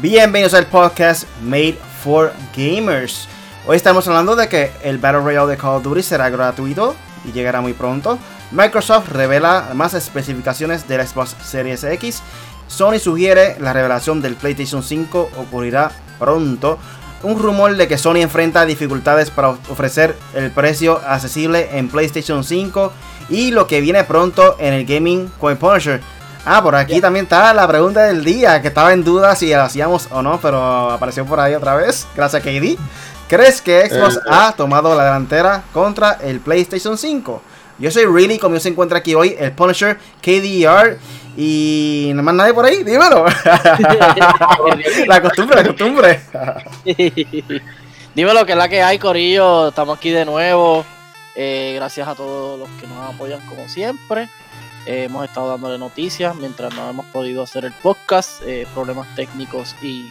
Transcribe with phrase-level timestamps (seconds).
[0.00, 3.26] Bienvenidos al podcast Made for Gamers.
[3.66, 6.94] Hoy estamos hablando de que el Battle Royale de Call of Duty será gratuito
[7.24, 8.16] y llegará muy pronto.
[8.52, 12.22] Microsoft revela más especificaciones del Xbox Series X.
[12.68, 15.90] Sony sugiere la revelación del PlayStation 5 ocurrirá
[16.20, 16.78] pronto.
[17.24, 22.92] Un rumor de que Sony enfrenta dificultades para ofrecer el precio accesible en PlayStation 5
[23.30, 26.00] y lo que viene pronto en el Gaming Coin Punisher.
[26.50, 29.64] Ah, por aquí también está la pregunta del día, que estaba en duda si la
[29.64, 32.06] hacíamos o no, pero apareció por ahí otra vez.
[32.16, 32.78] Gracias, KD.
[33.28, 34.30] ¿Crees que Xbox Eh, eh.
[34.30, 37.42] ha tomado la delantera contra el PlayStation 5?
[37.78, 40.96] Yo soy Really, conmigo se encuentra aquí hoy el Punisher, KDR
[41.36, 43.26] y no más nadie por ahí, dímelo.
[45.06, 46.20] la costumbre, la costumbre.
[48.14, 49.68] Dime lo que es la que hay, Corillo.
[49.68, 50.82] Estamos aquí de nuevo.
[51.36, 54.30] Eh, gracias a todos los que nos apoyan como siempre.
[54.88, 58.40] Eh, hemos estado dándole noticias mientras no hemos podido hacer el podcast.
[58.46, 60.10] eh, problemas técnicos y,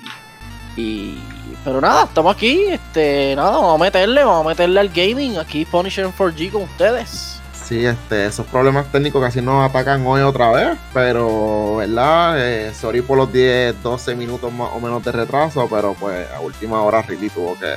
[0.76, 1.18] y-
[1.66, 2.66] Pero nada, estamos aquí.
[2.66, 5.38] Este, nada, vamos a meterle, vamos a meterle al gaming.
[5.40, 7.34] Aquí Punisher 4G con ustedes.
[7.54, 12.36] Sí, este, esos problemas técnicos casi nos atacan hoy otra vez, pero, ¿verdad?
[12.40, 16.40] Eh, sorry por los 10, 12 minutos más o menos de retraso, pero pues a
[16.40, 17.76] última hora Ricky tuvo que,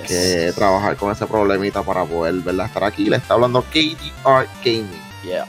[0.00, 0.08] Yes.
[0.08, 2.64] que trabajar con ese problemita para poder, ¿verdad?
[2.66, 3.04] Estar aquí.
[3.10, 5.02] Le está hablando KDR Gaming.
[5.22, 5.44] Yeah.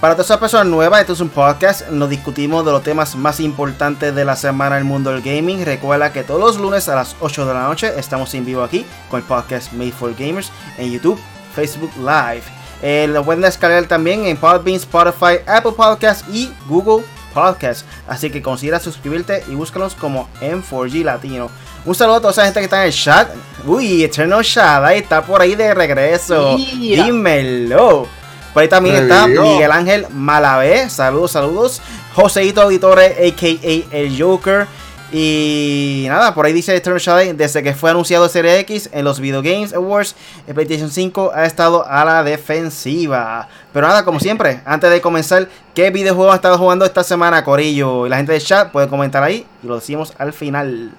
[0.00, 1.88] Para todas esas personas nuevas, esto es un podcast.
[1.90, 5.62] Nos discutimos de los temas más importantes de la semana en el mundo del gaming.
[5.62, 8.86] Recuerda que todos los lunes a las 8 de la noche estamos en vivo aquí
[9.10, 11.20] con el podcast Made for Gamers en YouTube,
[11.54, 12.44] Facebook Live.
[12.80, 17.84] Eh, lo pueden descargar también en Podbean, Spotify, Apple Podcasts y Google Podcasts.
[18.08, 21.50] Así que considera suscribirte y búscanos como M4G Latino.
[21.84, 23.28] Un saludo a toda esa gente que está en el chat.
[23.66, 26.56] Uy, Eternal Shadow está por ahí de regreso.
[26.56, 27.04] Yeah.
[27.04, 28.19] Dímelo.
[28.52, 29.26] Por ahí también está.
[29.26, 30.88] Miguel Ángel Malavé.
[30.90, 31.82] Saludos, saludos.
[32.14, 33.96] Joseito Auditore, a.k.a.
[33.96, 34.66] El Joker.
[35.12, 39.18] Y nada, por ahí dice Eternal Shadow, desde que fue anunciado Serie X en los
[39.18, 40.14] Video Games Awards,
[40.46, 43.48] el PlayStation 5 ha estado a la defensiva.
[43.72, 48.06] Pero nada, como siempre, antes de comenzar, ¿qué videojuego ha estado jugando esta semana, Corillo?
[48.06, 50.92] Y la gente del chat puede comentar ahí y lo decimos al final.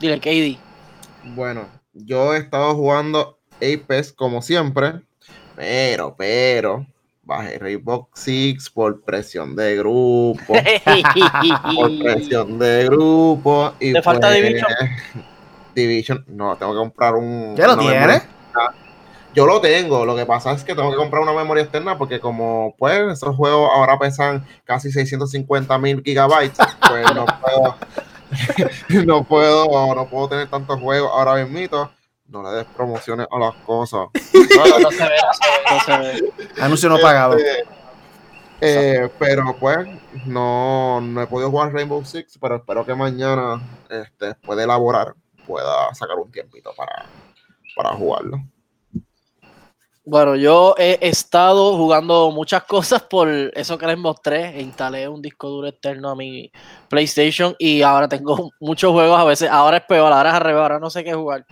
[0.00, 0.58] Dile, KD.
[1.36, 5.02] Bueno, yo he estado jugando Apex como siempre,
[5.56, 6.86] pero, pero,
[7.24, 10.54] bajé Rainbow Six por presión de grupo.
[11.74, 13.72] por presión de grupo.
[13.80, 14.70] Y ¿Te falta pues, Division?
[15.74, 17.54] Division, no, tengo que comprar un.
[17.56, 17.94] ¿Ya lo una tiene?
[17.96, 18.86] memoria externa.
[19.36, 22.20] Yo lo tengo, lo que pasa es que tengo que comprar una memoria externa porque
[22.20, 26.56] como pues esos juegos ahora pesan casi 650 mil gigabytes,
[26.88, 27.76] pues no puedo,
[29.04, 31.90] no puedo, no puedo tener tantos juegos ahora mismito.
[32.28, 34.08] No le des promociones a las cosas.
[34.56, 36.62] No, no se ve, no se ve, no se ve.
[36.62, 37.36] Anuncio no pagado.
[37.36, 39.86] Este, eh, pero pues
[40.24, 43.60] no, no he podido jugar Rainbow Six, pero espero que mañana,
[43.90, 45.14] este, después de elaborar,
[45.46, 47.04] pueda sacar un tiempito para,
[47.76, 48.38] para jugarlo.
[50.08, 54.60] Bueno, yo he estado jugando muchas cosas por eso que les mostré.
[54.62, 56.50] Instalé un disco duro externo a mi
[56.88, 59.50] PlayStation y ahora tengo muchos juegos a veces.
[59.50, 61.44] Ahora es peor, ahora es al revés, ahora no sé qué jugar.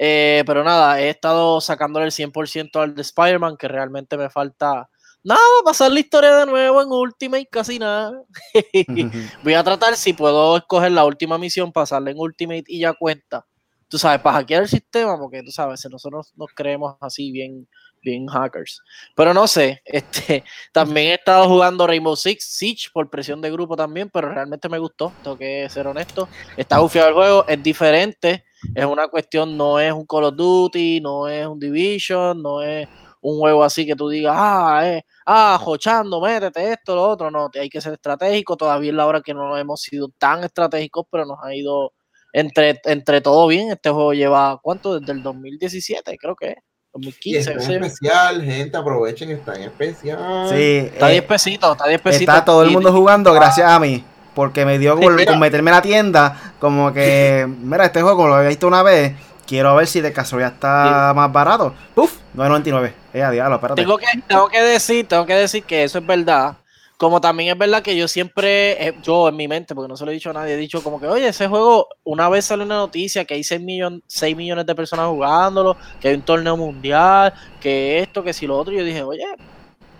[0.00, 4.88] Eh, pero nada, he estado sacándole el 100% al de Spider-Man, que realmente me falta
[5.24, 8.22] nada, pasar la historia de nuevo en Ultimate, casi nada.
[9.42, 13.44] Voy a tratar si puedo escoger la última misión, pasarla en Ultimate y ya cuenta.
[13.88, 17.66] Tú sabes, para hackear el sistema, porque tú sabes, nosotros nos creemos así bien,
[18.02, 18.82] bien hackers.
[19.16, 23.74] Pero no sé, este, también he estado jugando Rainbow Six Siege por presión de grupo
[23.74, 26.28] también, pero realmente me gustó, tengo que ser honesto.
[26.56, 31.00] Está bufiado el juego, es diferente, es una cuestión, no es un Call of Duty,
[31.00, 32.88] no es un Division, no es
[33.20, 37.50] un juego así que tú digas, ah, eh, ah, jochando, métete esto, lo otro, no,
[37.54, 41.24] hay que ser estratégico, todavía es la hora que no hemos sido tan estratégicos, pero
[41.24, 41.92] nos ha ido
[42.32, 44.98] entre, entre todo bien, este juego lleva, ¿cuánto?
[45.00, 46.56] Desde el 2017, creo que es,
[46.94, 50.48] Y 2015, está en especial, gente, aprovechen, está en especial.
[50.48, 52.34] Sí, Está eh, 10 pesitos, está 10 pesitos.
[52.34, 54.04] Está todo el mundo jugando gracias a mí.
[54.38, 55.32] Porque me dio por, Mira.
[55.32, 56.54] por meterme en la tienda.
[56.60, 59.16] Como que, mira, este juego lo había visto una vez.
[59.48, 61.74] Quiero ver si de casualidad está más barato.
[61.92, 62.92] Puf, 9.99.
[63.14, 63.82] Eh, diablo, espérate.
[63.82, 66.56] Tengo que, tengo que decir, tengo que decir que eso es verdad.
[66.96, 70.04] Como también es verdad que yo siempre, eh, yo en mi mente, porque no se
[70.04, 72.62] lo he dicho a nadie, he dicho como que, oye, ese juego, una vez sale
[72.62, 76.56] una noticia que hay 6, millon- 6 millones de personas jugándolo, que hay un torneo
[76.56, 79.24] mundial, que esto, que si lo otro, y yo dije, oye,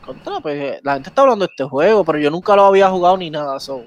[0.04, 2.88] contra, pues eh, la gente está hablando de este juego, pero yo nunca lo había
[2.90, 3.84] jugado ni nada, so,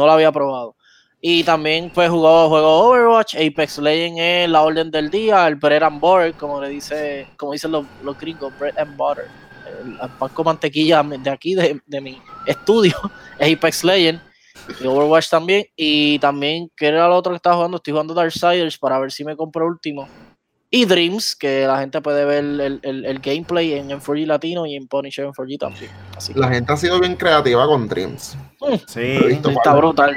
[0.00, 0.74] no lo había probado.
[1.20, 5.82] Y también pues jugado juego Overwatch, Apex Legends es la orden del día, el bread
[5.82, 9.26] and butter, como le dice, como dicen los, los gringos, bread and butter.
[9.66, 12.96] El, el pan con mantequilla de aquí, de, de mi estudio,
[13.38, 14.22] es Apex Legends.
[14.80, 15.64] Y Overwatch también.
[15.76, 17.76] Y también, ¿qué era lo otro que estaba jugando?
[17.76, 20.08] Estoy jugando Darksiders para ver si me compro último.
[20.72, 24.66] Y Dreams, que la gente puede ver el, el, el gameplay en, en 4G Latino
[24.66, 25.90] y en Punisher en 4G también.
[26.16, 28.36] Así que, La gente ha sido bien creativa con Dreams.
[28.86, 29.00] Sí.
[29.00, 30.16] He visto está brutal.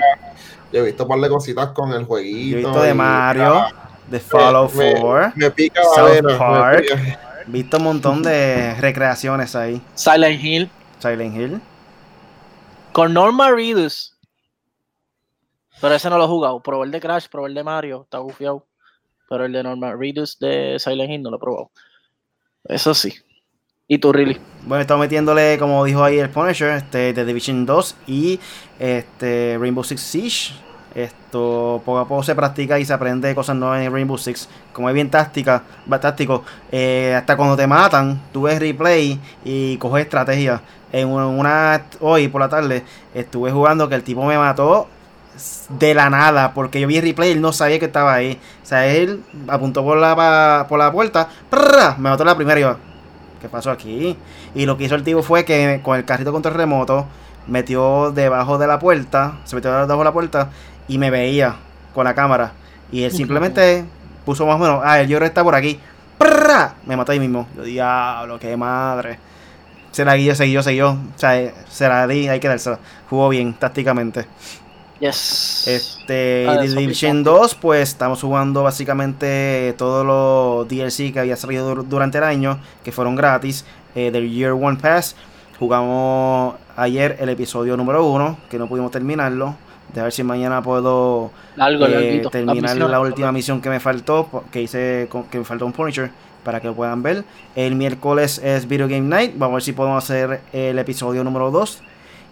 [0.71, 2.51] Yo he visto un par de cositas con el jueguito.
[2.51, 3.65] Yo he visto de Mario,
[4.07, 5.33] de Fallout me, 4.
[5.35, 6.81] Me pica South me Park.
[6.81, 7.19] pica.
[7.47, 9.81] Visto un montón de recreaciones ahí.
[9.95, 10.69] Silent Hill.
[10.99, 11.61] Silent Hill.
[12.91, 14.15] Con Norma Reedus.
[15.81, 16.61] Pero ese no lo he jugado.
[16.61, 18.03] Probé el de Crash, probé el de Mario.
[18.03, 18.65] Está bufiado.
[19.29, 21.71] Pero el de Norma Reedus de Silent Hill no lo he probado.
[22.65, 23.13] Eso sí.
[23.87, 24.39] ¿Y tú, Really?
[24.65, 28.39] Bueno, estamos metiéndole, como dijo ahí el Punisher, este, The Division 2 y
[28.79, 30.53] este Rainbow Six Siege.
[30.95, 34.47] Esto poco a poco se practica y se aprende cosas nuevas en Rainbow Six.
[34.71, 35.63] Como es bien táctica,
[35.99, 40.61] táctico, eh, hasta cuando te matan, tú ves replay y coges estrategia.
[40.91, 42.83] En una- hoy por la tarde
[43.13, 44.87] estuve jugando que el tipo me mató
[45.69, 48.39] de la nada, porque yo vi el replay y él no sabía que estaba ahí.
[48.61, 51.95] O sea, él apuntó por la, por la puerta, ¡prrra!
[51.97, 52.77] me mató la primera y yo,
[53.41, 54.17] ¿qué pasó aquí?
[54.55, 57.07] Y lo que hizo el tipo fue que con el carrito control remoto
[57.47, 60.49] metió debajo de la puerta, se metió debajo de la puerta
[60.87, 61.55] y me veía
[61.93, 62.53] con la cámara.
[62.91, 63.85] Y él simplemente
[64.25, 65.79] puso más o menos, ah, el lloro está por aquí.
[66.17, 66.75] ¡Prrra!
[66.85, 67.47] Me mató ahí mismo.
[67.55, 69.19] Yo, diablo, qué madre.
[69.91, 70.91] Se la guió, siguió, siguió.
[70.91, 72.79] O sea, eh, se la di, hay que dársela.
[73.09, 74.25] Jugó bien, tácticamente.
[74.99, 75.67] Yes.
[75.67, 81.85] Este, Ah, Division 2, pues estamos jugando básicamente todos los DLC que había salido dur-
[81.87, 85.15] durante el año, que fueron gratis, eh, del Year One Pass.
[85.59, 89.55] Jugamos ayer el episodio número 1, que no pudimos terminarlo.
[89.93, 91.31] De ver si mañana puedo
[92.01, 95.71] eh, terminar la última misión que me faltó, que hice con- que me faltó un
[95.73, 96.09] Punisher,
[96.43, 97.23] para que lo puedan ver.
[97.55, 101.51] El miércoles es Video Game Night, vamos a ver si podemos hacer el episodio número
[101.51, 101.81] 2.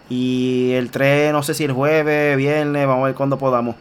[0.08, 3.76] Y el 3, no sé si el jueves, viernes, vamos a ver cuándo podamos.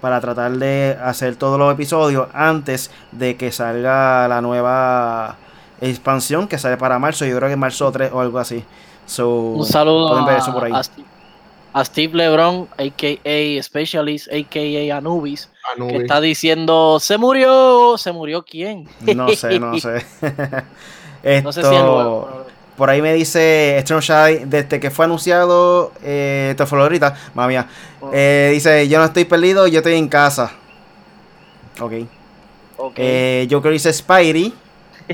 [0.00, 5.36] Para tratar de hacer todos los episodios antes de que salga la nueva
[5.80, 7.24] expansión que sale para marzo.
[7.24, 8.62] Yo creo que marzo 3 o algo así.
[9.06, 10.72] So, Un saludo pueden ver a, eso por ahí.
[10.74, 11.06] a Steve,
[11.72, 13.62] a Steve LeBron, a.k.a.
[13.62, 14.96] Specialist, a.k.a.
[14.96, 15.50] Anubis,
[15.88, 18.86] que está diciendo, se murió, ¿se murió quién?
[19.14, 20.04] No sé, no sé.
[21.42, 22.28] No sé si es Esto- nuevo.
[22.30, 22.43] pero-
[22.76, 27.68] Por ahí me dice Strong Shy, desde que fue anunciado, eh, esto fue ahorita, mía,
[28.00, 28.10] Oh.
[28.12, 30.52] eh, dice, yo no estoy perdido, yo estoy en casa.
[31.80, 31.92] Ok.
[32.76, 32.94] Ok.
[32.96, 34.52] Eh, Joker dice Spidey,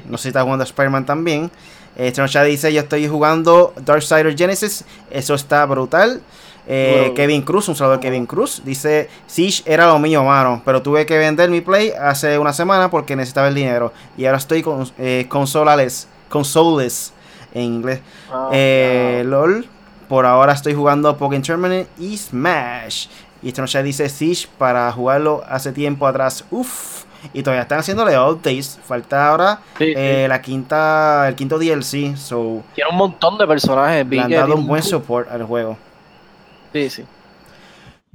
[0.06, 1.50] no sé si está jugando Spider-Man también.
[1.96, 6.22] Eh, Strong Shy dice, yo estoy jugando Darksider Genesis, eso está brutal.
[6.66, 7.12] Eh.
[7.16, 11.04] Kevin Cruz, un saludo a Kevin Cruz, dice, Siege era lo mío, mano, pero tuve
[11.04, 13.92] que vender mi play hace una semana porque necesitaba el dinero.
[14.16, 17.12] Y ahora estoy con, eh, consolales, consoles
[17.54, 18.00] en inglés.
[18.32, 19.66] Ah, Eh, LOL.
[20.08, 23.06] Por ahora estoy jugando Pokémon Tournament y Smash.
[23.42, 26.44] Y Strongshire dice Siege para jugarlo hace tiempo atrás.
[26.50, 27.04] Uff.
[27.32, 28.78] Y todavía están haciéndole updates.
[28.84, 29.92] Falta ahora sí, sí.
[29.96, 32.16] eh, la quinta, el quinto DLC.
[32.16, 34.06] So, Tiene un montón de personajes.
[34.06, 35.76] le han dado un buen support al juego.
[36.72, 37.04] Sí, sí.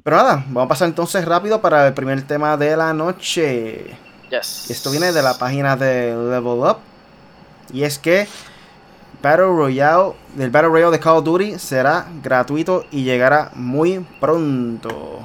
[0.04, 3.96] Pero nada, vamos a pasar entonces rápido para el primer tema de la noche.
[4.30, 4.70] Yes.
[4.70, 6.78] Esto viene de la página de Level Up.
[7.74, 8.28] Y es que
[9.26, 15.18] Battle Royale, del Battle Royale de Call of Duty será gratuito y llegará muy pronto.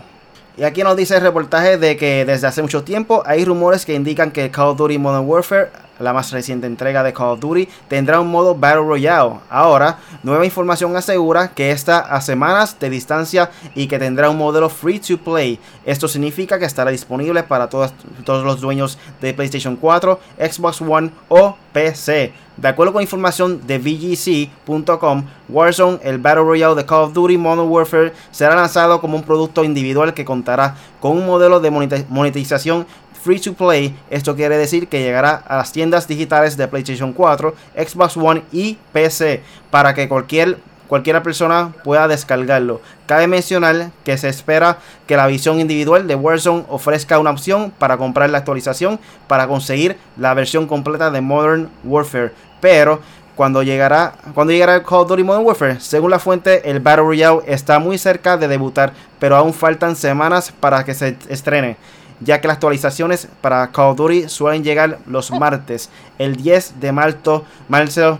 [0.56, 3.92] Y aquí nos dice el reportaje de que desde hace mucho tiempo hay rumores que
[3.92, 5.68] indican que Call of Duty Modern Warfare,
[6.00, 9.34] la más reciente entrega de Call of Duty, tendrá un modo Battle Royale.
[9.48, 14.68] Ahora, nueva información asegura que está a semanas de distancia y que tendrá un modelo
[14.68, 15.58] free to play.
[15.84, 17.92] Esto significa que estará disponible para todos,
[18.24, 22.32] todos los dueños de PlayStation 4, Xbox One o PC.
[22.56, 27.68] De acuerdo con información de VGC.com, Warzone, el Battle Royale de Call of Duty Modern
[27.68, 32.86] Warfare, será lanzado como un producto individual que contará con un modelo de monetización
[33.22, 33.96] free to play.
[34.10, 38.78] Esto quiere decir que llegará a las tiendas digitales de PlayStation 4, Xbox One y
[38.92, 40.58] PC para que cualquier
[40.90, 42.80] cualquiera persona pueda descargarlo.
[43.06, 47.96] Cabe mencionar que se espera que la visión individual de Warzone ofrezca una opción para
[47.96, 48.98] comprar la actualización
[49.28, 52.32] para conseguir la versión completa de Modern Warfare.
[52.60, 52.98] Pero
[53.36, 57.04] cuando llegará, cuando llegará el Call of Duty Modern Warfare, según la fuente, el Battle
[57.04, 61.76] Royale está muy cerca de debutar, pero aún faltan semanas para que se estrene
[62.20, 65.90] ya que las actualizaciones para Call of Duty suelen llegar los martes.
[66.18, 68.18] El 10 de marzo, marzo,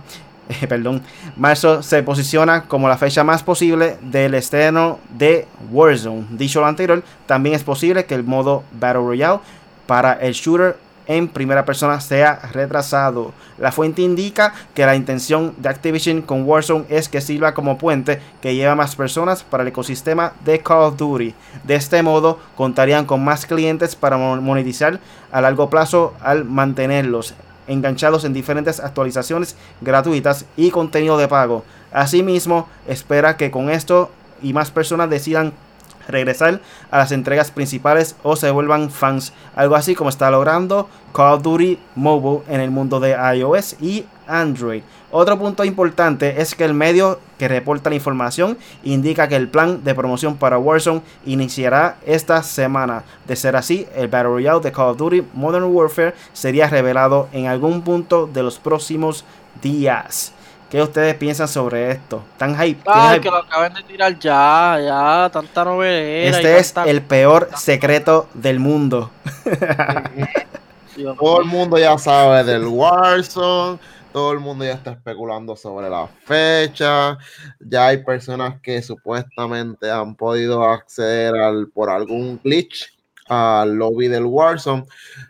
[0.48, 1.02] eh, perdón,
[1.36, 6.26] marzo se posiciona como la fecha más posible del estreno de Warzone.
[6.30, 9.40] Dicho lo anterior, también es posible que el modo Battle Royale
[9.86, 10.76] para el shooter
[11.10, 13.32] en primera persona sea retrasado.
[13.58, 18.22] La fuente indica que la intención de Activision con Warzone es que sirva como puente
[18.40, 21.34] que lleva más personas para el ecosistema de Call of Duty.
[21.64, 25.00] De este modo, contarían con más clientes para monetizar
[25.32, 27.34] a largo plazo al mantenerlos
[27.66, 31.64] enganchados en diferentes actualizaciones gratuitas y contenido de pago.
[31.92, 34.10] Asimismo, espera que con esto
[34.42, 35.52] y más personas decidan
[36.10, 39.32] regresar a las entregas principales o se vuelvan fans.
[39.54, 44.04] Algo así como está logrando Call of Duty Mobile en el mundo de iOS y
[44.26, 44.82] Android.
[45.12, 49.82] Otro punto importante es que el medio que reporta la información indica que el plan
[49.82, 53.02] de promoción para Warzone iniciará esta semana.
[53.26, 57.46] De ser así, el Battle Royale de Call of Duty Modern Warfare sería revelado en
[57.46, 59.24] algún punto de los próximos
[59.60, 60.32] días.
[60.70, 62.22] ¿Qué ustedes piensan sobre esto?
[62.38, 62.80] ¿Tan hype?
[62.86, 66.38] Ay, que lo acaben de tirar ya, ya, tanta novela.
[66.38, 69.10] Este es el peor secreto del mundo.
[71.18, 73.80] todo el mundo ya sabe del Warzone,
[74.12, 77.18] todo el mundo ya está especulando sobre la fecha.
[77.58, 82.96] Ya hay personas que supuestamente han podido acceder al, por algún glitch
[83.26, 84.84] al lobby del Warzone.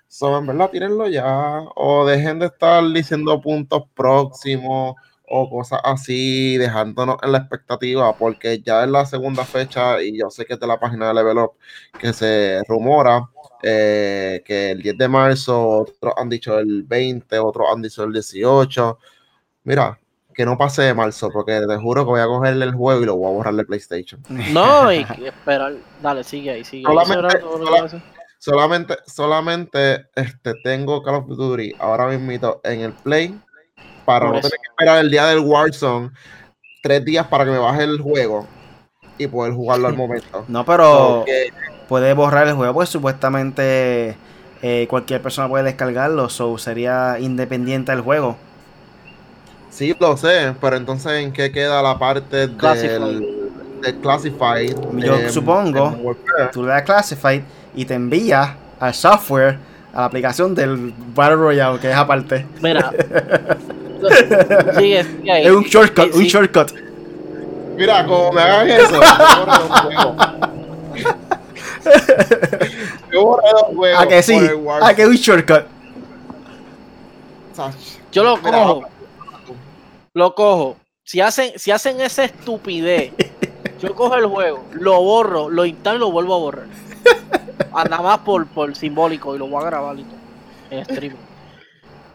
[0.06, 1.62] So, en verdad, tírenlo ya.
[1.76, 4.96] O dejen de estar diciendo puntos próximos
[5.32, 10.28] o cosas así, dejándonos en la expectativa, porque ya es la segunda fecha y yo
[10.28, 11.52] sé que es de la página de Level Up
[12.00, 13.30] que se rumora
[13.62, 18.12] eh, que el 10 de marzo, otros han dicho el 20, otros han dicho el
[18.12, 18.98] 18.
[19.64, 20.00] Mira,
[20.34, 23.06] que no pase de marzo, porque te juro que voy a cogerle el juego y
[23.06, 24.20] lo voy a borrar de PlayStation.
[24.52, 27.40] No, y esperar, dale, sigue ahí, sigue Solamente,
[28.38, 33.38] solamente, solamente este, tengo Call of Duty ahora mismo en el Play
[34.10, 36.10] para no tener que esperar el día del Warzone
[36.82, 38.46] tres días para que me baje el juego
[39.18, 40.44] y poder jugarlo al momento.
[40.48, 41.24] No, pero
[41.88, 44.16] puede borrar el juego, pues supuestamente
[44.62, 48.36] eh, cualquier persona puede descargarlo, o sería independiente del juego.
[49.70, 52.58] Sí, lo sé, pero entonces ¿en qué queda la parte del,
[53.82, 54.76] del Classified?
[54.94, 56.16] Yo supongo,
[56.52, 57.42] tú le das Classified
[57.74, 59.58] y te envía al software,
[59.92, 62.46] a la aplicación del Battle Royale, que es aparte.
[62.60, 62.90] Mira,
[64.80, 66.72] Es un shortcut, un shortcut.
[67.76, 69.00] Mira, como me hagan eso,
[73.96, 74.38] A que sí,
[74.82, 75.64] a que un shortcut.
[78.12, 78.84] Yo lo cojo.
[80.14, 80.76] Lo cojo.
[81.04, 83.12] Si hacen, si hacen esa estupidez,
[83.80, 86.66] yo cojo el juego, lo borro, lo instalo y lo vuelvo a borrar.
[87.72, 90.18] Nada más por, por simbólico y lo voy a grabar y todo,
[90.70, 91.16] en stream.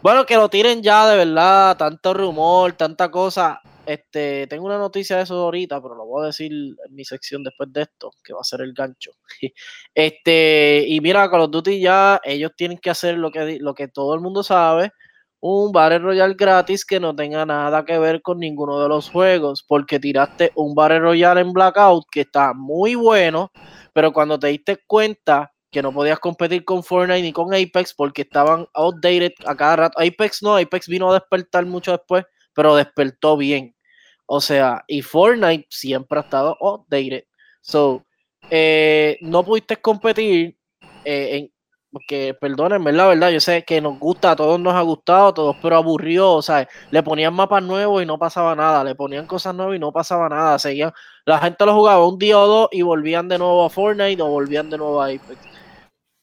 [0.06, 3.60] Bueno, que lo tiren ya, de verdad, tanto rumor, tanta cosa.
[3.84, 7.42] Este, tengo una noticia de eso ahorita, pero lo voy a decir en mi sección
[7.42, 9.10] después de esto, que va a ser el gancho.
[9.96, 13.88] Este, y mira, con los Duty ya, ellos tienen que hacer lo que, lo que
[13.88, 14.92] todo el mundo sabe,
[15.40, 19.64] un Battle Royale gratis que no tenga nada que ver con ninguno de los juegos,
[19.66, 23.50] porque tiraste un Battle Royale en Blackout que está muy bueno,
[23.92, 28.22] pero cuando te diste cuenta que no podías competir con Fortnite ni con Apex porque
[28.22, 30.00] estaban outdated a cada rato.
[30.00, 33.76] Apex no, Apex vino a despertar mucho después, pero despertó bien.
[34.24, 37.24] O sea, y Fortnite siempre ha estado outdated.
[37.60, 38.06] So,
[38.48, 40.56] eh, no pudiste competir
[41.04, 41.52] eh, en,
[41.92, 45.56] porque perdónenme, la verdad, yo sé que nos gusta, a todos nos ha gustado, todos,
[45.60, 49.54] pero aburrió, o sea, le ponían mapas nuevos y no pasaba nada, le ponían cosas
[49.54, 50.92] nuevas y no pasaba nada, seguían,
[51.26, 54.28] la gente lo jugaba un día o dos y volvían de nuevo a Fortnite o
[54.28, 55.55] volvían de nuevo a Apex.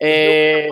[0.05, 0.67] Eh,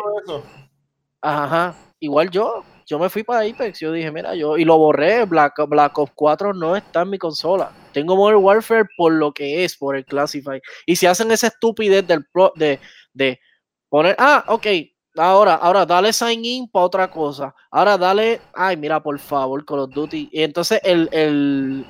[1.22, 5.24] ajá, igual yo, yo me fui para Apex, yo dije, mira, yo, y lo borré,
[5.24, 7.72] Black, Black Ops 4 no está en mi consola.
[7.94, 10.60] Tengo Modern Warfare por lo que es, por el Classify.
[10.86, 12.82] Y si hacen esa estupidez del pro, de,
[13.14, 13.40] de
[13.88, 14.68] poner, ah, ok,
[15.16, 17.56] ahora, ahora dale sign in para otra cosa.
[17.72, 20.28] Ahora dale, ay, mira, por favor, Call of Duty.
[20.30, 21.86] Y entonces el, el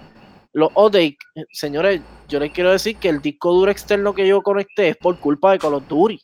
[0.53, 1.17] los updates,
[1.51, 5.17] señores, yo les quiero decir que el disco duro externo que yo conecté es por
[5.19, 6.19] culpa de Call of Duty.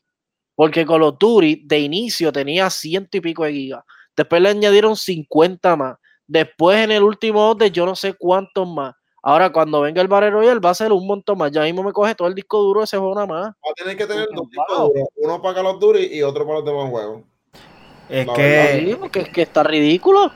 [0.58, 3.84] Porque Call of Duty de inicio tenía ciento y pico de gigas.
[4.16, 5.98] Después le añadieron 50 más.
[6.26, 8.96] Después en el último de yo no sé cuántos más.
[9.22, 11.52] Ahora cuando venga el Battle Royale va a ser un montón más.
[11.52, 13.44] Ya mismo me coge todo el disco duro de ese juego nada más.
[13.44, 15.10] Va a tener que tener dos discos duros.
[15.18, 17.22] Uno para Call of Duty y otro para los demás juegos.
[18.10, 18.98] Es que...
[19.14, 20.32] es que está ridículo.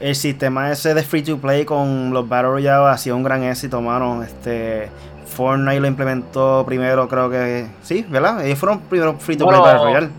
[0.00, 3.44] El sistema ese de free to play con los Battle Royale ha sido un gran
[3.44, 4.24] éxito, mano.
[4.24, 4.90] Este,
[5.30, 7.66] Fortnite lo implementó primero, creo que.
[7.82, 8.44] Sí, ¿verdad?
[8.44, 10.10] Ellos fueron primero free to play para Royal.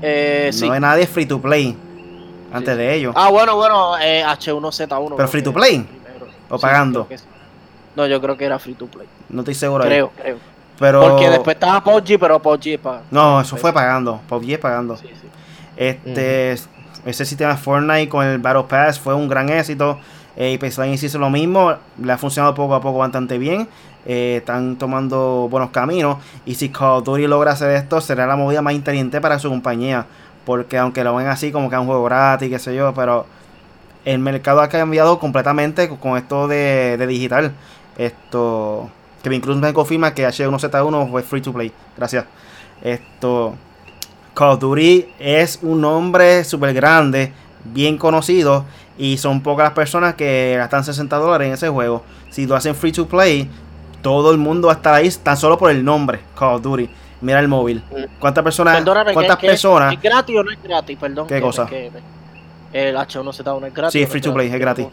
[0.00, 1.76] Eh, no hay nadie free to play
[2.52, 3.14] antes de ellos.
[3.16, 5.14] Ah, bueno, bueno, eh, H1Z1.
[5.16, 5.86] ¿Pero free to play?
[6.48, 7.06] ¿O pagando?
[7.94, 9.06] No, yo creo que era free to play.
[9.28, 9.84] No estoy seguro.
[9.84, 10.38] Creo, creo.
[10.78, 11.00] Pero...
[11.00, 14.20] Porque después estaba PUBG, pero PUBG es No, eso fue pagando.
[14.28, 14.96] PUBG es pagando.
[14.96, 15.28] Sí, sí.
[15.76, 16.52] Este,
[17.04, 19.98] ese sistema de Fortnite con el Battle Pass fue un gran éxito.
[20.36, 23.68] Eh, y Lines hizo lo mismo, le ha funcionado poco a poco bastante bien.
[24.04, 26.18] Eh, están tomando buenos caminos.
[26.46, 29.48] Y si Call of Duty logra hacer esto, será la movida más inteligente para su
[29.48, 30.06] compañía.
[30.44, 33.26] Porque aunque lo ven así como que es un juego gratis, qué sé yo, pero
[34.04, 37.52] el mercado ha cambiado completamente con esto de, digital.
[37.98, 38.90] Esto.
[39.22, 41.72] Que incluso me confirma que H1Z1 fue free to play.
[41.96, 42.24] Gracias.
[42.82, 43.54] Esto.
[44.34, 47.32] Call of Duty es un nombre súper grande,
[47.64, 48.64] bien conocido.
[48.98, 52.02] Y son pocas las personas que gastan 60 dólares en ese juego.
[52.30, 53.50] Si lo hacen free to play,
[54.02, 56.88] todo el mundo va a estar ahí tan solo por el nombre, Call of Duty.
[57.22, 57.82] Mira el móvil.
[57.90, 58.18] Mm.
[58.18, 58.82] ¿Cuántas personas?
[59.12, 59.94] ¿Cuántas personas?
[59.94, 60.98] ¿Es gratis o no es gratis?
[61.00, 61.26] Perdón.
[61.26, 61.68] ¿Qué cosa?
[62.72, 63.92] el H1Z1 es gratis.
[63.92, 64.86] Sí, es free to play, es gratis.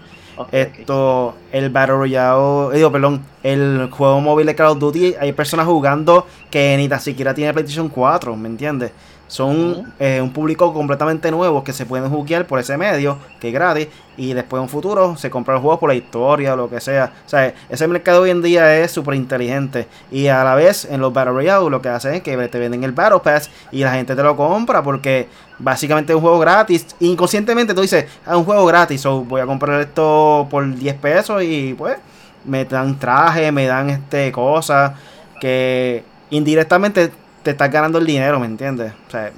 [0.52, 5.66] Esto, el Battle Royale, digo, perdón, el juego móvil de Call of Duty, hay personas
[5.66, 8.92] jugando que ni tan siquiera tiene PlayStation 4, ¿me entiendes?
[9.30, 13.54] Son eh, un público completamente nuevo que se pueden jugar por ese medio, que es
[13.54, 16.68] gratis, y después en un futuro se compra el juego por la historia o lo
[16.68, 17.14] que sea.
[17.28, 19.88] O sea, ese mercado hoy en día es súper inteligente.
[20.12, 22.84] Y a la vez, en los Battle Royale, lo que hacen es que te venden
[22.84, 25.28] el Battle Pass y la gente te lo compra porque
[25.60, 26.88] básicamente es un juego gratis.
[27.00, 30.96] Inconscientemente tú dices, es ah, un juego gratis, o voy a comprar esto por 10
[30.96, 31.98] pesos y pues
[32.46, 34.94] me dan traje, me dan este cosas
[35.40, 37.12] que indirectamente
[37.44, 38.94] te estás ganando el dinero, ¿me entiendes?
[39.08, 39.32] O sea,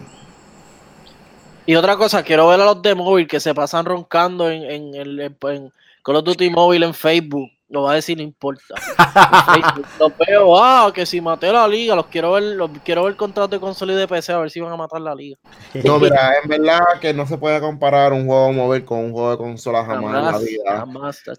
[1.66, 4.96] y otra cosa, quiero ver a los de móvil que se pasan roncando en, en,
[4.96, 5.72] el, en
[6.04, 7.50] Call of Duty móvil en Facebook.
[7.70, 8.76] Lo va a decir, no importa.
[10.00, 13.56] los veo, ah, que si maté la liga, los quiero ver, los quiero ver contrato
[13.56, 15.38] de consola y de PC a ver si van a matar la liga.
[15.86, 19.32] No, mira, en verdad que no se puede comparar un juego móvil con un juego
[19.32, 20.86] de consola jamás, en la vida.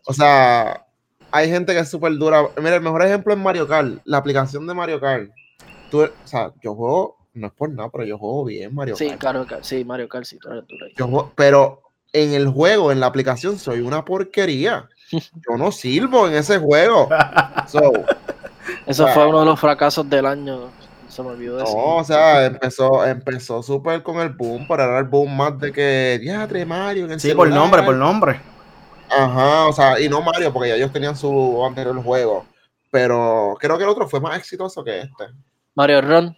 [0.06, 0.86] o sea,
[1.30, 2.48] hay gente que es súper dura.
[2.56, 5.28] Mira, el mejor ejemplo es Mario Kart, la aplicación de Mario Kart
[6.00, 9.62] o sea, yo juego, no es por nada, pero yo juego bien Mario sí, Kart.
[9.62, 10.38] sí, Mario Kart, sí,
[11.34, 11.82] pero
[12.12, 14.88] en el juego, en la aplicación, soy una porquería.
[15.10, 17.08] Yo no sirvo en ese juego.
[18.86, 20.70] Eso fue uno de los fracasos del año.
[21.08, 21.74] Se me olvidó decir.
[21.76, 25.70] No, o sea, empezó, empezó súper con el boom, para era el boom más de
[25.70, 27.10] que, diatre Mario.
[27.10, 28.40] En sí, por nombre, por nombre.
[29.10, 32.46] Ajá, o sea, y no Mario, porque ya ellos tenían su anterior juego.
[32.90, 35.24] Pero creo que el otro fue más exitoso que este.
[35.74, 36.36] Mario Ron.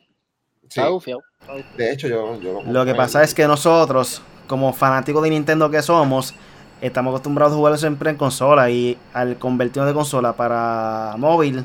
[1.77, 6.35] De hecho, yo, lo, que pasa es que nosotros, como fanáticos de Nintendo que somos,
[6.81, 11.65] estamos acostumbrados a jugar siempre en consola y al convertirnos de consola para móvil,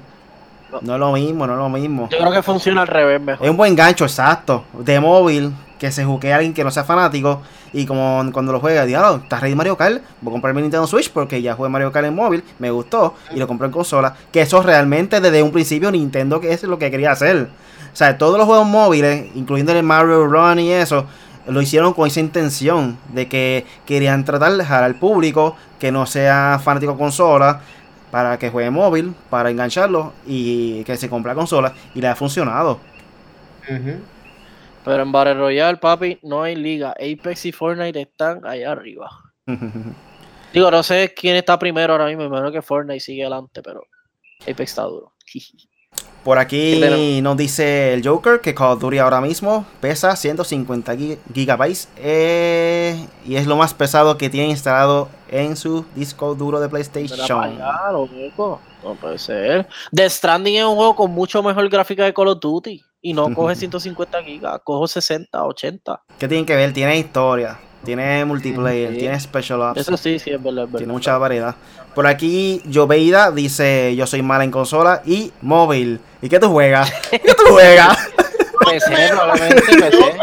[0.82, 0.94] no.
[0.94, 2.10] es lo mismo, no es lo mismo.
[2.12, 3.46] Yo creo que funciona al revés mejor.
[3.46, 4.64] Es un buen gancho, exacto.
[4.74, 8.60] De móvil, que se juegue a alguien que no sea fanático y como cuando lo
[8.60, 10.02] juega, digo, ¿estás ready Mario Kart?
[10.22, 13.16] Voy a comprar mi Nintendo Switch porque ya jugué Mario Kart en móvil, me gustó
[13.34, 14.14] y lo compré en consola.
[14.32, 17.50] Que eso realmente desde un principio Nintendo que es lo que quería hacer.
[17.92, 21.06] O sea, todos los juegos móviles, incluyendo el Mario Run y eso,
[21.48, 26.06] lo hicieron con esa intención de que querían tratar de dejar al público que no
[26.06, 27.62] sea fanático de consola
[28.12, 32.80] para que juegue móvil, para engancharlo y que se compre consola y le ha funcionado.
[34.84, 36.92] Pero en Battle Royale, papi, no hay liga.
[36.92, 39.10] Apex y Fortnite están allá arriba.
[40.54, 42.22] Digo, no sé quién está primero ahora mismo.
[42.22, 43.84] Me imagino que Fortnite sigue adelante, pero
[44.42, 45.14] Apex está duro.
[46.24, 46.82] Por aquí
[47.22, 50.96] nos dice el Joker que Call of Duty ahora mismo pesa 150
[51.34, 56.68] gigabytes eh, y es lo más pesado que tiene instalado en su disco duro de
[56.68, 57.18] PlayStation.
[58.84, 59.68] No puede ser.
[59.94, 63.34] The Stranding es un juego con mucho mejor gráfica de Call of Duty y no
[63.34, 66.02] coge 150 gigas, cojo 60, 80.
[66.18, 66.74] ¿Qué tiene que ver?
[66.74, 69.82] Tiene historia, tiene multiplayer, tiene special ops.
[69.82, 71.56] Eso sí, sí, es verdad, Tiene mucha variedad.
[72.00, 76.00] Por aquí, Joveida dice: Yo soy mala en consola y móvil.
[76.22, 76.90] ¿Y qué tú juegas?
[77.12, 77.98] ¿Qué tú juegas?
[78.70, 80.18] PC, probablemente PC.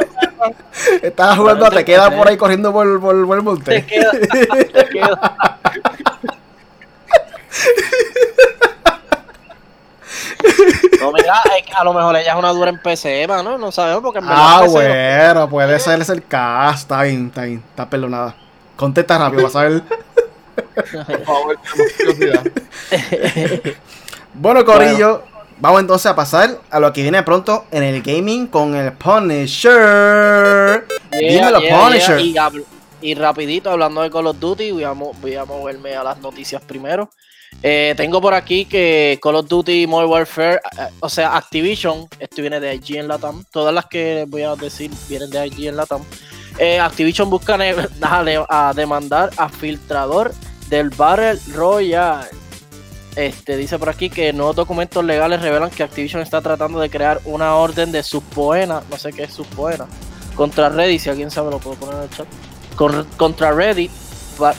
[1.07, 3.83] Estás jugando, te queda por ahí corriendo por, por, por el monte.
[3.83, 4.11] Te queda,
[4.73, 5.59] te queda.
[10.99, 11.43] No, mira,
[11.79, 13.59] a lo mejor ella es una dura en PC, ¿no?
[13.59, 16.85] No sabemos porque Ah, bueno, puede ser ese el cast.
[16.85, 18.35] Está bien, está bien, está perdonada.
[18.77, 19.83] Contesta rápido, vas a ver.
[20.75, 21.59] Por favor,
[24.35, 25.23] bueno, Corillo,
[25.59, 30.87] vamos entonces a pasar a lo que viene pronto en el gaming con el Punisher.
[31.11, 32.21] Dímelo, Punisher.
[33.03, 36.63] Y, rapidito, hablando de Call of Duty, voy a, voy a moverme a las noticias
[36.63, 37.11] primero.
[37.63, 42.41] Eh, tengo por aquí que Call of Duty Modern Warfare, eh, o sea, Activision, esto
[42.41, 43.45] viene de IG en Latam.
[43.51, 46.03] Todas las que voy a decir vienen de IG en Latam.
[46.59, 47.57] Eh, Activision busca
[48.49, 50.33] a demandar a filtrador
[50.69, 52.29] del Battle Royale.
[53.15, 57.21] Este, dice por aquí que nuevos documentos legales revelan que Activision está tratando de crear
[57.25, 59.87] una orden de subpoena, no sé qué es subpoena,
[60.35, 62.27] contra Reddit, si alguien sabe lo puedo poner en el chat,
[62.77, 63.91] con- contra Reddit
[64.39, 64.55] pa-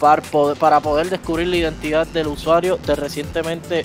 [0.00, 3.84] para, poder, para poder descubrir la identidad del usuario de recientemente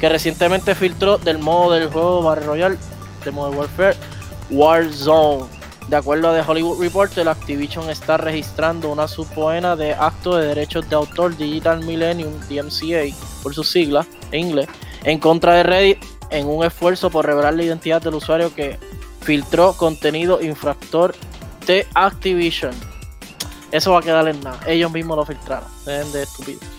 [0.00, 2.76] que recientemente filtró del modo del juego Battle Royale
[3.24, 3.96] de Modern Warfare
[4.50, 5.44] Warzone.
[5.88, 10.88] De acuerdo a The Hollywood Reporter, Activision está registrando una subpoena de acto de derechos
[10.90, 14.68] de autor Digital Millennium DMCA por sus siglas en inglés
[15.04, 15.98] en contra de Reddit
[16.30, 18.78] en un esfuerzo por revelar la identidad del usuario que
[19.20, 21.14] filtró contenido infractor
[21.66, 22.74] de Activision.
[23.70, 24.58] Eso va a quedar en nada.
[24.66, 25.68] Ellos mismos lo filtraron.
[25.84, 26.75] Dejen de estúpido.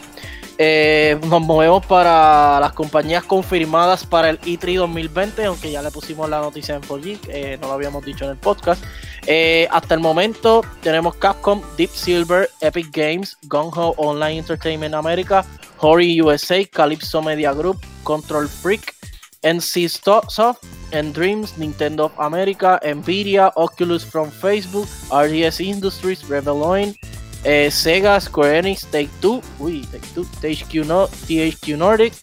[0.59, 6.27] Eh, nos movemos para las compañías confirmadas para el E3 2020, aunque ya le pusimos
[6.29, 8.83] la noticia en 4G, eh, no lo habíamos dicho en el podcast.
[9.27, 15.45] Eh, hasta el momento tenemos Capcom, Deep Silver, Epic Games, Gung Ho Online Entertainment America,
[15.79, 18.95] Hori USA, Calypso Media Group, Control Freak,
[19.43, 26.95] NC Soft, and Dreams, Nintendo of America, Nvidia, Oculus from Facebook, RDS Industries, Reveloin,
[27.43, 32.13] eh, Sega, Square Enix, Take Two, uy, Take Two, THQ, no, THQ Nordic,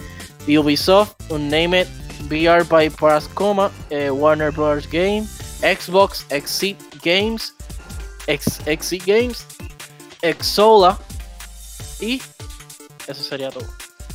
[0.46, 1.86] Ubisoft, Unnamed,
[2.28, 4.86] VR by Parascoma, eh, Warner Bros.
[4.86, 5.26] Game,
[5.62, 7.54] Xbox, Exit Games,
[8.26, 9.46] Ex Exit Games,
[10.22, 10.98] Exola
[12.00, 12.20] y
[13.06, 13.66] eso sería todo.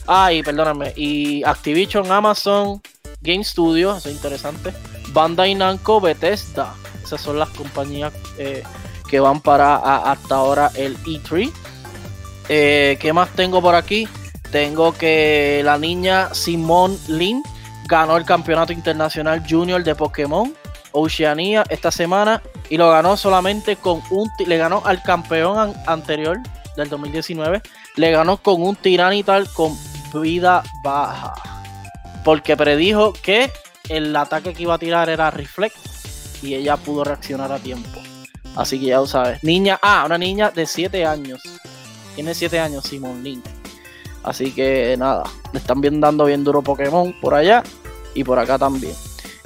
[0.07, 2.81] Ah, y perdóname, y Activision, Amazon,
[3.21, 4.73] Game Studios, eso es interesante.
[5.13, 6.73] Bandai Namco, Bethesda.
[7.03, 8.63] Esas son las compañías eh,
[9.09, 9.75] que van para
[10.11, 11.51] hasta ahora el E3.
[12.47, 14.07] Eh, ¿Qué más tengo por aquí?
[14.51, 17.43] Tengo que la niña Simone Lin
[17.85, 20.53] ganó el campeonato internacional junior de Pokémon
[20.91, 26.39] Oceanía esta semana y lo ganó solamente con un le ganó al campeón an- anterior
[26.75, 27.61] del 2019
[27.95, 29.77] le ganó con un tiranital con
[30.15, 31.35] vida baja
[32.23, 33.51] porque predijo que
[33.87, 35.75] el ataque que iba a tirar era reflect
[36.41, 37.99] y ella pudo reaccionar a tiempo
[38.55, 41.41] así que ya lo sabes niña ah una niña de 7 años
[42.15, 43.41] tiene 7 años Simon Lin
[44.23, 47.63] así que nada le están bien dando bien duro Pokémon por allá
[48.13, 48.93] y por acá también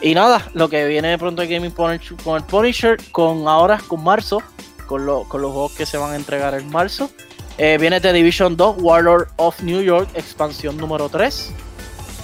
[0.01, 4.03] y nada, lo que viene pronto de Gaming Punisher, con el Punisher, con ahora con
[4.03, 4.43] marzo,
[4.85, 7.09] con, lo- con los juegos que se van a entregar en marzo.
[7.57, 11.51] Eh, viene The Division 2, Warlord of New York, expansión número 3.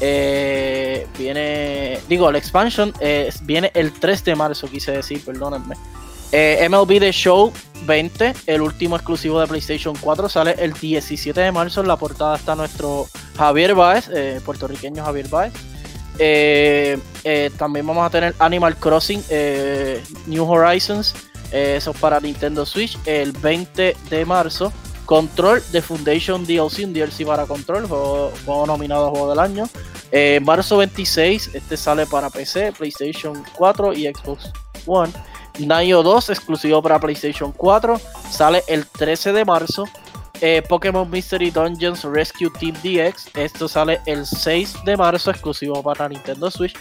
[0.01, 5.75] Eh, viene, digo, la expansion eh, viene el 3 de marzo, quise decir, perdónenme.
[6.31, 7.51] Eh, MLB The Show
[7.85, 11.81] 20, el último exclusivo de PlayStation 4, sale el 17 de marzo.
[11.81, 15.53] En la portada está nuestro Javier Baez, eh, puertorriqueño Javier Baez.
[16.19, 16.99] Eh,
[17.57, 19.23] también vamos a tener Animal Crossing
[20.27, 21.15] New Horizons.
[21.51, 24.71] eso es para Nintendo Switch el 20 de marzo.
[25.05, 29.67] Control de Foundation DLC, un DLC para Control, juego, juego nominado a Juego del Año.
[30.43, 34.51] Marzo 26, este sale para PC, PlayStation 4 y Xbox
[34.85, 35.11] One.
[35.59, 39.85] Nio 2, exclusivo para PlayStation 4, sale el 13 de marzo.
[40.41, 46.07] Eh, Pokémon Mystery Dungeons Rescue Team DX, esto sale el 6 de marzo, exclusivo para
[46.07, 46.75] Nintendo Switch.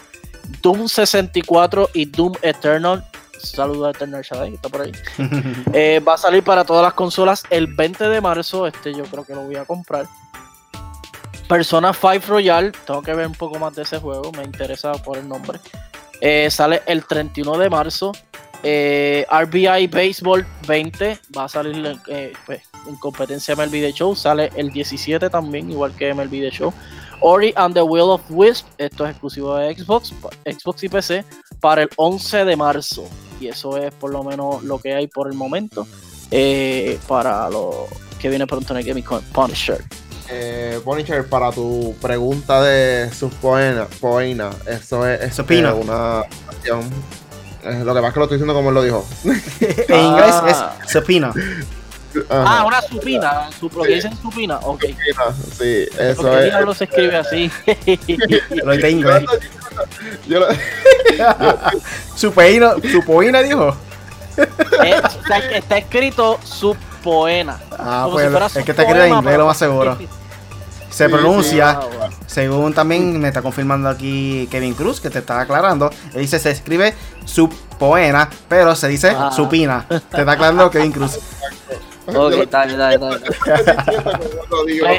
[0.62, 3.04] Doom 64 y Doom Eternal,
[3.42, 4.92] saludos a Eternal Shadow, está por ahí.
[5.72, 9.24] Eh, va a salir para todas las consolas el 20 de marzo, este yo creo
[9.24, 10.06] que lo voy a comprar.
[11.48, 15.18] Persona 5 Royal, tengo que ver un poco más de ese juego, me interesa por
[15.18, 15.58] el nombre.
[16.20, 18.12] Eh, sale el 31 de marzo.
[18.62, 24.14] Eh, RBI Baseball 20 va a salir eh, pues, en competencia MLB The Show.
[24.16, 26.72] Sale el 17 también, igual que MLB The Show.
[27.20, 31.24] Ori and the Will of Wisp, esto es exclusivo de Xbox, Xbox y PC,
[31.60, 33.08] para el 11 de marzo.
[33.40, 35.86] Y eso es por lo menos lo que hay por el momento
[36.30, 37.86] eh, para lo
[38.20, 39.84] que viene pronto en el Gaming Con Punisher.
[40.30, 45.72] Eh, Punisher, para tu pregunta de sus poena, poena, eso es Supina.
[45.72, 46.82] una acción.
[47.64, 49.06] Eh, lo que pasa es que lo estoy diciendo como él lo dijo.
[49.24, 50.74] en inglés Ah.
[50.84, 51.32] es supina.
[52.30, 54.80] Ah, una supina, su, que dicen supina, ok.
[54.80, 55.24] supina,
[55.58, 56.44] Sí, eso Porque es.
[56.46, 57.50] diablo se escribe así.
[58.64, 59.24] Lo de inglés.
[60.26, 60.46] Yo lo-
[62.16, 63.76] Supeina, supoina dijo.
[64.36, 67.58] Eh, está, está escrito subpoena.
[67.78, 69.98] Ah, Como pues si fuera es que está escrito en inglés, lo más seguro.
[70.90, 71.80] Se Sí, pronuncia,
[72.26, 75.90] según también me está confirmando aquí Kevin Cruz, que te está aclarando.
[76.14, 79.30] Él dice, se escribe subpoena, pero se dice Ah.
[79.34, 79.84] supina.
[79.88, 81.18] Te está aclarando Kevin Cruz.
[82.10, 83.20] Ok, dale, dale, dale.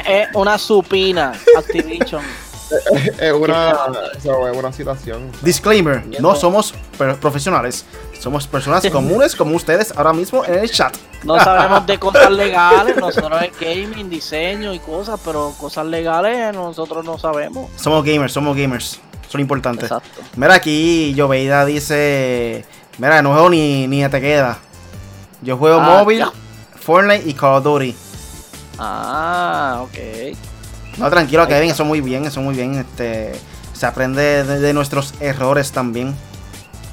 [0.06, 2.22] es una supina, Activision.
[3.20, 3.76] Es una,
[4.16, 5.30] eso es una citación.
[5.42, 6.74] Disclaimer, no somos
[7.20, 7.84] profesionales.
[8.18, 10.94] Somos personas comunes como ustedes ahora mismo en el chat.
[11.24, 17.04] No sabemos de cosas legales, nosotros es gaming, diseño y cosas, pero cosas legales nosotros
[17.04, 17.70] no sabemos.
[17.76, 19.00] Somos gamers, somos gamers.
[19.28, 19.84] Son importantes.
[19.84, 20.22] Exacto.
[20.36, 22.64] Mira aquí, Joveida dice,
[22.98, 24.58] Mira, no juego ni, ni te queda.
[25.40, 26.32] Yo juego Ah, móvil, ya.
[26.80, 27.94] Fortnite y Call of Duty.
[28.78, 30.36] Ah, ok.
[31.00, 31.82] No, tranquilo, Kevin, está.
[31.82, 32.74] eso muy bien, eso muy bien.
[32.74, 33.32] Este,
[33.72, 36.14] se aprende de, de nuestros errores también.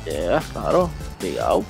[0.05, 0.89] Yeah, claro.
[1.19, 1.65] Digao.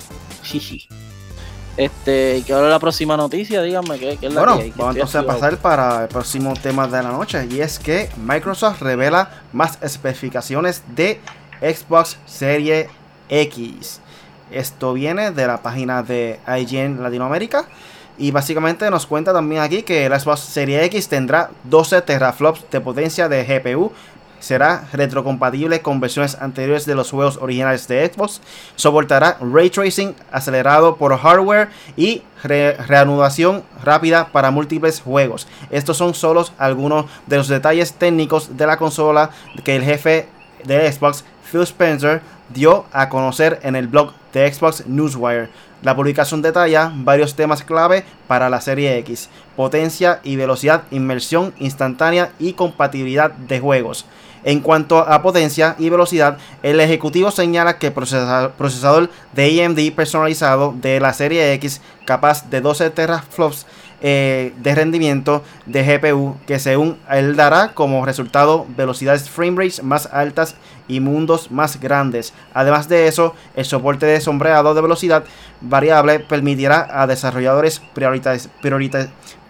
[1.76, 3.62] Este, ¿y qué ahora la próxima noticia?
[3.62, 6.08] Díganme qué, qué es la Bueno, que hay, que vamos entonces a pasar para el
[6.08, 7.48] próximo tema de la noche.
[7.50, 11.20] Y es que Microsoft revela más especificaciones de
[11.62, 12.88] Xbox Series
[13.30, 14.00] X.
[14.52, 17.68] Esto viene de la página de IGN Latinoamérica.
[18.18, 22.82] Y básicamente nos cuenta también aquí que el Xbox Series X tendrá 12 teraflops de
[22.82, 23.92] potencia de GPU.
[24.40, 28.40] Será retrocompatible con versiones anteriores de los juegos originales de Xbox.
[28.76, 35.48] Soportará ray tracing acelerado por hardware y re- reanudación rápida para múltiples juegos.
[35.72, 39.32] Estos son solo algunos de los detalles técnicos de la consola
[39.64, 40.28] que el jefe
[40.66, 45.50] de Xbox, Phil Spencer, dio a conocer en el blog de Xbox Newswire.
[45.84, 52.32] La publicación detalla varios temas clave para la serie X, potencia y velocidad, inmersión instantánea
[52.40, 54.06] y compatibilidad de juegos.
[54.44, 59.92] En cuanto a potencia y velocidad, el ejecutivo señala que el procesa- procesador de AMD
[59.96, 63.66] personalizado de la serie X capaz de 12 teraflops
[64.02, 70.08] eh, de rendimiento de GPU que según él dará como resultado velocidades frame rates más
[70.12, 70.56] altas
[70.88, 72.34] y mundos más grandes.
[72.54, 75.24] Además de eso, el soporte de sombreado de velocidad
[75.62, 77.82] variable permitirá a desarrolladores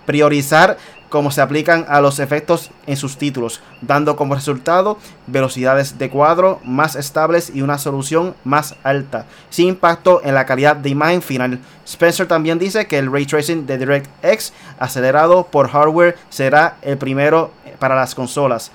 [0.06, 0.78] priorizar
[1.10, 6.60] cómo se aplican a los efectos en sus títulos, dando como resultado velocidades de cuadro
[6.64, 11.60] más estables y una solución más alta, sin impacto en la calidad de imagen final.
[11.86, 17.52] Spencer también dice que el ray tracing de DirectX acelerado por hardware será el primero
[17.80, 18.72] para las consolas.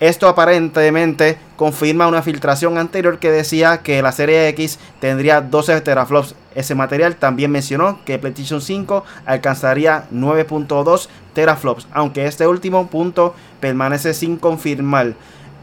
[0.00, 6.34] Esto aparentemente confirma una filtración anterior que decía que la serie X tendría 12 teraflops.
[6.54, 14.14] Ese material también mencionó que PlayStation 5 alcanzaría 9.2 teraflops, aunque este último punto permanece
[14.14, 15.14] sin confirmar.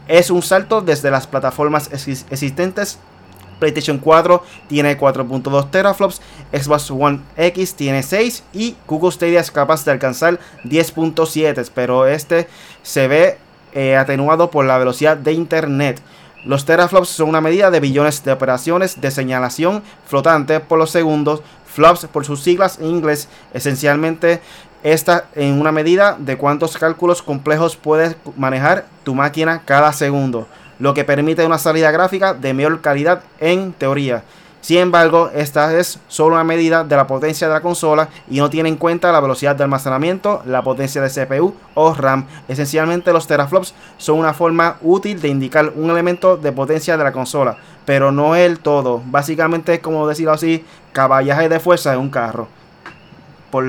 [0.08, 2.98] Es un salto desde las plataformas exis- existentes.
[3.58, 6.22] PlayStation 4 tiene 4.2 teraflops,
[6.52, 12.48] Xbox One X tiene 6 y Google Stadia es capaz de alcanzar 10.7, pero este
[12.82, 13.36] se ve
[13.74, 16.00] eh, atenuado por la velocidad de internet.
[16.44, 21.42] Los teraflops son una medida de billones de operaciones de señalación flotante por los segundos.
[21.66, 23.28] Flops por sus siglas en inglés.
[23.52, 24.40] Esencialmente,
[24.82, 30.46] esta en una medida de cuántos cálculos complejos puedes manejar tu máquina cada segundo.
[30.78, 34.22] Lo que permite una salida gráfica de mayor calidad en teoría.
[34.68, 38.50] Sin embargo, esta es solo una medida de la potencia de la consola y no
[38.50, 42.26] tiene en cuenta la velocidad de almacenamiento, la potencia de CPU o RAM.
[42.48, 47.12] Esencialmente los teraflops son una forma útil de indicar un elemento de potencia de la
[47.12, 49.00] consola, pero no el todo.
[49.06, 52.46] Básicamente es como decirlo así, caballaje de fuerza de un carro.
[53.50, 53.64] Por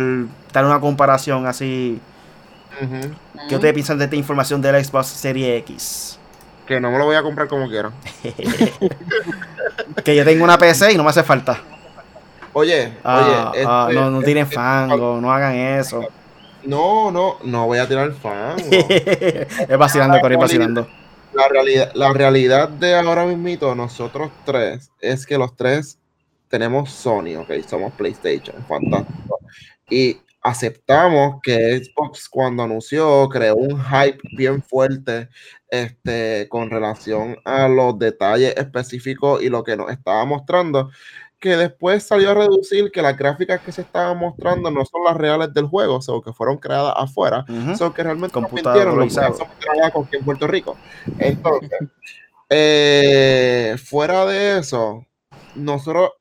[0.51, 2.01] dar una comparación así.
[3.47, 6.18] ¿Qué ustedes piensan de esta información del Xbox Series X?
[6.69, 7.91] Que no me lo voy a comprar como quiera.
[10.03, 11.59] Que yo tengo una PC y no me hace falta.
[12.53, 16.01] Oye, Ah, oye, ah, este- no, no tiren este- fango, no hagan eso.
[16.63, 18.63] No, no, no voy a tirar fango.
[18.71, 20.87] es vacilando, Cory, vacilando.
[21.33, 25.97] la realidad, la realidad de ahora mismito, nosotros tres, es que los tres
[26.49, 29.39] tenemos Sony, ok, somos PlayStation, fantástico.
[29.89, 35.29] Y aceptamos que Xbox cuando anunció creó un hype bien fuerte
[35.69, 40.89] este, con relación a los detalles específicos y lo que nos estaba mostrando,
[41.39, 45.15] que después salió a reducir que las gráficas que se estaban mostrando no son las
[45.15, 47.75] reales del juego, o que fueron creadas afuera, Ujú.
[47.77, 50.77] son que realmente los juegos son creadas aquí en Puerto Rico.
[51.17, 51.69] Entonces,
[52.49, 55.05] eh, fuera de eso,
[55.55, 56.11] nosotros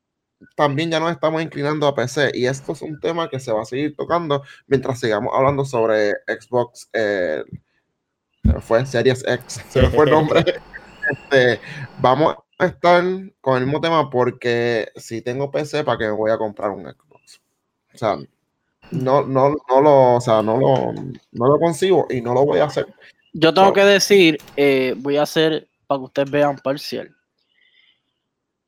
[0.55, 3.63] también ya nos estamos inclinando a PC y esto es un tema que se va
[3.63, 7.43] a seguir tocando mientras sigamos hablando sobre Xbox, eh,
[8.49, 10.45] se me fue Series X, se me fue el nombre.
[11.11, 11.61] Este,
[11.99, 13.05] vamos a estar
[13.41, 16.83] con el mismo tema porque si tengo PC, ¿para qué me voy a comprar un
[16.83, 17.41] Xbox?
[17.95, 18.17] O sea,
[18.91, 22.61] no, no, no lo, o sea, no lo, no lo consigo y no lo voy
[22.61, 22.87] a hacer.
[23.33, 27.15] Yo tengo que decir, eh, voy a hacer para que ustedes vean parcial.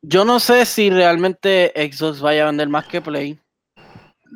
[0.02, 3.38] Yo no sé si realmente Xbox vaya a vender más que Play.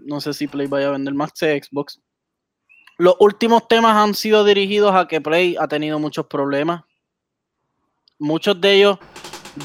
[0.07, 2.01] No sé si Play vaya a vender más que Xbox.
[2.97, 6.85] Los últimos temas han sido dirigidos a que Play ha tenido muchos problemas.
[8.19, 8.99] Muchos de ellos,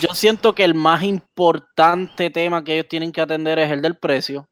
[0.02, 3.98] yo siento que el más importante tema que ellos tienen que atender es el del
[3.98, 4.50] precio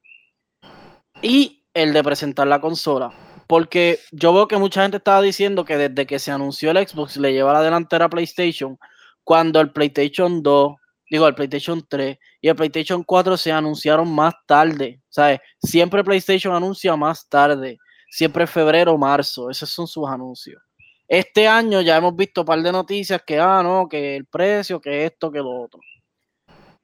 [1.22, 3.12] y el de presentar la consola.
[3.48, 7.18] Porque yo veo que mucha gente estaba diciendo que desde que se anunció el Xbox
[7.18, 8.78] le lleva la delantera a PlayStation,
[9.24, 10.76] cuando el PlayStation 2
[11.10, 15.40] digo, el PlayStation 3 y el PlayStation 4 se anunciaron más tarde, ¿sabes?
[15.62, 17.78] Siempre PlayStation anuncia más tarde,
[18.10, 20.62] siempre febrero o marzo, esos son sus anuncios.
[21.08, 24.82] Este año ya hemos visto un par de noticias que, ah, no, que el precio,
[24.82, 25.80] que esto, que lo otro.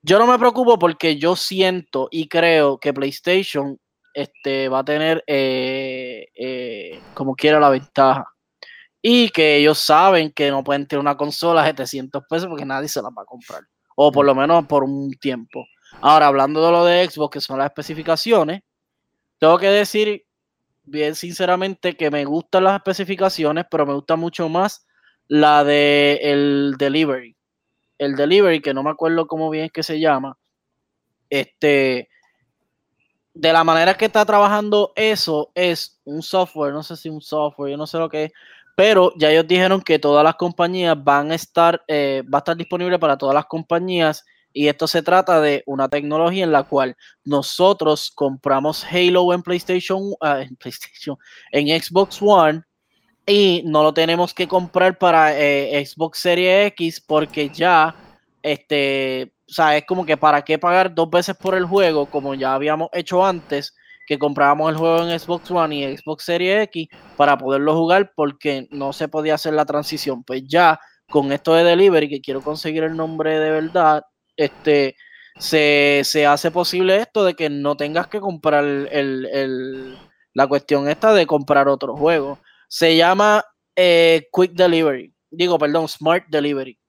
[0.02, 3.80] Yo no me preocupo porque yo siento y creo que PlayStation
[4.14, 8.26] este, va a tener eh, eh, como quiera la ventaja.
[9.02, 12.88] Y que ellos saben que no pueden tener una consola a 700 pesos porque nadie
[12.88, 13.62] se la va a comprar.
[13.98, 15.66] O por lo menos por un tiempo.
[16.02, 18.62] Ahora, hablando de lo de Xbox, que son las especificaciones,
[19.40, 20.26] tengo que decir
[20.84, 24.86] bien sinceramente que me gustan las especificaciones, pero me gusta mucho más
[25.28, 27.36] la de el delivery.
[27.98, 30.38] El delivery, que no me acuerdo cómo bien es que se llama.
[31.30, 32.10] Este,
[33.34, 37.72] de la manera que está trabajando eso es un software, no sé si un software,
[37.72, 38.32] yo no sé lo que es,
[38.76, 42.58] pero ya ellos dijeron que todas las compañías van a estar, eh, va a estar
[42.58, 46.96] disponible para todas las compañías y esto se trata de una tecnología en la cual
[47.26, 50.44] nosotros compramos Halo en PlayStation, ah,
[51.52, 52.64] en Xbox One
[53.26, 57.96] y no lo tenemos que comprar para eh, Xbox Series X porque ya,
[58.44, 62.36] este, o sea, es como que para qué pagar dos veces por el juego como
[62.36, 63.74] ya habíamos hecho antes
[64.06, 68.68] que comprábamos el juego en Xbox One y Xbox Series X para poderlo jugar porque
[68.70, 70.24] no se podía hacer la transición.
[70.24, 74.04] Pues ya con esto de delivery, que quiero conseguir el nombre de verdad,
[74.38, 74.96] este,
[75.38, 79.98] se, hace posible esto de que no tengas que comprar el,
[80.34, 82.40] la cuestión esta de comprar otro juego.
[82.68, 83.44] Se llama
[83.76, 85.14] eh, Quick Delivery.
[85.32, 86.80] Digo, perdón, Smart Delivery.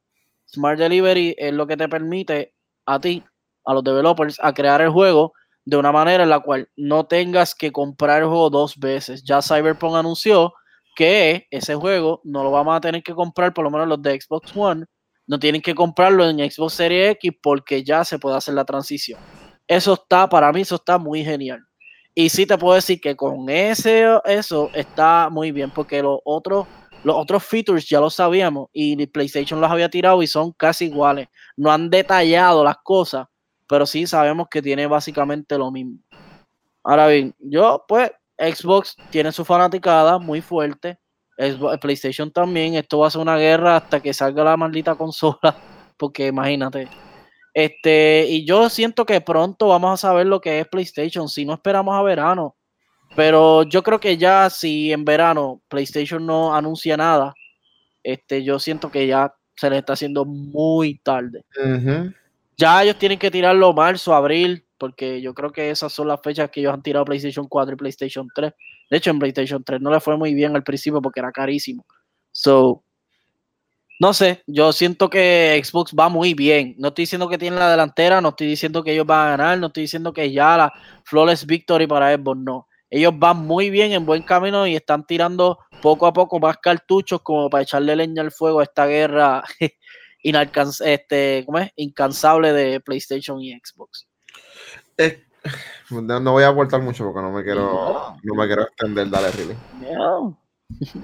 [0.47, 2.55] Smart Delivery es lo que te permite
[2.87, 3.25] a ti,
[3.65, 5.33] a los developers, a crear el juego
[5.65, 9.25] de una manera en la cual no tengas que comprar el juego dos veces.
[9.25, 10.53] Ya Cyberpunk anunció
[10.95, 14.21] que ese juego no lo vamos a tener que comprar, por lo menos los de
[14.21, 14.85] Xbox One,
[15.27, 19.21] no tienen que comprarlo en Xbox Series X porque ya se puede hacer la transición.
[19.67, 21.61] Eso está, para mí, eso está muy genial.
[22.15, 26.67] Y sí te puedo decir que con ese, eso está muy bien, porque los otros,
[27.03, 31.29] los otros features ya lo sabíamos y PlayStation los había tirado y son casi iguales.
[31.57, 33.27] No han detallado las cosas,
[33.67, 35.99] pero sí sabemos que tiene básicamente lo mismo.
[36.85, 40.99] Ahora bien, yo pues Xbox tiene su fanaticada muy fuerte
[41.81, 45.57] PlayStation también, esto va a ser una guerra hasta que salga la maldita consola,
[45.97, 46.89] porque imagínate.
[47.53, 51.55] Este, y yo siento que pronto vamos a saber lo que es PlayStation, si no
[51.55, 52.57] esperamos a verano.
[53.15, 57.33] Pero yo creo que ya si en verano PlayStation no anuncia nada,
[58.03, 61.45] este, yo siento que ya se les está haciendo muy tarde.
[62.57, 66.51] Ya ellos tienen que tirarlo marzo, abril, porque yo creo que esas son las fechas
[66.51, 68.53] que ellos han tirado PlayStation 4 y PlayStation 3.
[68.91, 71.87] De hecho, en PlayStation 3 no le fue muy bien al principio porque era carísimo.
[72.33, 72.85] So,
[74.01, 76.75] no sé, yo siento que Xbox va muy bien.
[76.79, 79.59] No estoy diciendo que tiene la delantera, no estoy diciendo que ellos van a ganar,
[79.59, 80.73] no estoy diciendo que ya la
[81.05, 82.69] flawless victory para Xbox, no.
[82.91, 87.23] Ellos van muy bien en buen camino y están tirando poco a poco más cartuchos
[87.23, 89.43] como para echarle leña al fuego a esta guerra
[90.23, 94.07] este, incansable de PlayStation y Xbox.
[95.91, 99.57] No, voy a aportar mucho porque no me quiero, no me quiero extender, dale, Riley.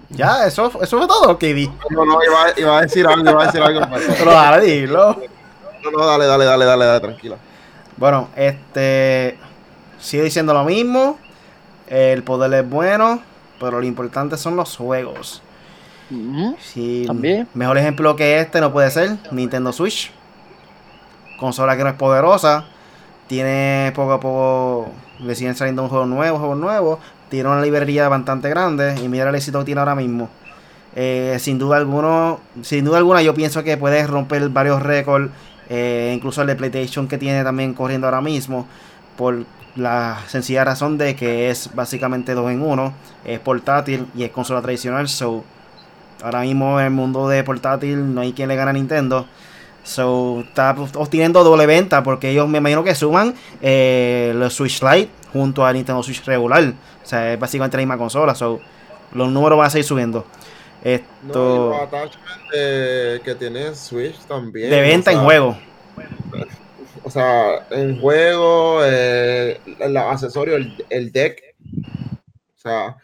[0.09, 1.71] Ya, eso, eso fue todo, KD.
[1.91, 3.81] No, no, iba, iba, a decir algo, iba a decir algo.
[4.19, 5.17] Pero dale, dilo.
[5.85, 7.37] No, no, dale, dale, dale, dale, dale, tranquila.
[7.97, 9.39] Bueno, este.
[9.99, 11.19] Sigue diciendo lo mismo.
[11.87, 13.21] El poder es bueno,
[13.59, 15.43] pero lo importante son los juegos.
[17.55, 20.13] Mejor ejemplo que este no puede ser Nintendo Switch.
[21.39, 22.67] Consola que no es poderosa,
[23.31, 24.91] tiene poco a poco,
[25.21, 29.29] le siguen saliendo un juego nuevo, juego nuevo, tiene una librería bastante grande y mira
[29.29, 30.29] el éxito que tiene ahora mismo.
[30.97, 35.31] Eh, sin duda alguno, sin duda alguna yo pienso que puede romper varios récords,
[35.69, 38.67] eh, incluso el de PlayStation que tiene también corriendo ahora mismo,
[39.17, 39.45] por
[39.77, 44.61] la sencilla razón de que es básicamente dos en uno, es portátil y es consola
[44.61, 45.45] tradicional, so
[46.21, 49.29] ahora mismo en el mundo de portátil no hay quien le gane a Nintendo.
[49.83, 55.11] So, está obteniendo doble venta porque ellos me imagino que suman eh, los Switch Lite
[55.33, 56.73] junto a Nintendo Switch regular.
[57.03, 58.35] O sea, es básicamente la misma consola.
[58.35, 58.61] So,
[59.13, 60.27] los números van a seguir subiendo.
[60.83, 61.89] Esto.
[62.53, 64.71] que tiene Switch también.
[64.71, 65.57] De venta en juego.
[67.03, 70.57] O sea, en juego, eh, el accesorio,
[70.91, 71.43] el, deck.
[72.57, 72.97] O sea,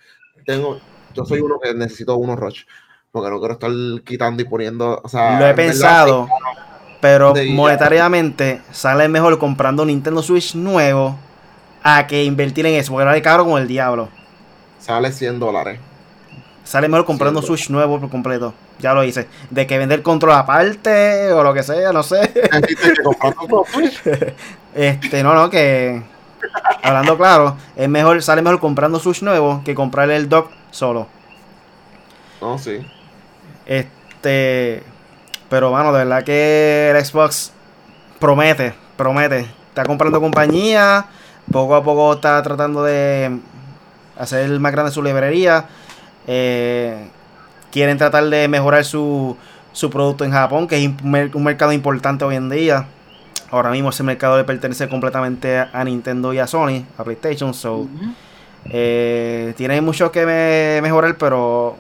[0.45, 0.81] tengo.
[1.15, 2.65] Yo soy uno que necesito unos Rush.
[3.11, 3.71] Porque no quiero estar
[4.05, 5.01] quitando y poniendo.
[5.03, 6.29] O sea, lo he pensado.
[7.01, 11.17] Pero monetariamente sale mejor comprando un Nintendo Switch nuevo
[11.83, 14.09] a que invertir en eso, porque vale caro como el diablo.
[14.81, 15.79] Sale 100 dólares.
[16.65, 18.53] Sale mejor comprando un Switch nuevo por completo.
[18.79, 19.29] ya lo hice.
[19.51, 22.23] De que vender control aparte o lo que sea, no sé.
[24.75, 26.03] este, no, no, que
[26.83, 31.07] hablando claro, es mejor, sale mejor comprando Switch nuevo que comprarle el dock solo.
[32.41, 32.85] No, sí.
[33.65, 34.83] Este,
[35.49, 37.53] pero bueno, de verdad que el Xbox
[38.19, 39.47] promete, promete.
[39.69, 41.07] Está comprando compañía,
[41.51, 43.39] poco a poco está tratando de
[44.19, 45.67] hacer más grande su librería.
[46.27, 47.09] Eh,
[47.71, 49.37] quieren tratar de mejorar su,
[49.73, 52.87] su producto en Japón, que es un mercado importante hoy en día.
[53.51, 57.55] Ahora mismo ese mercado le pertenece completamente a Nintendo y a Sony, a PlayStation.
[57.55, 57.87] So,
[58.65, 61.77] eh, tiene mucho que mejorar, pero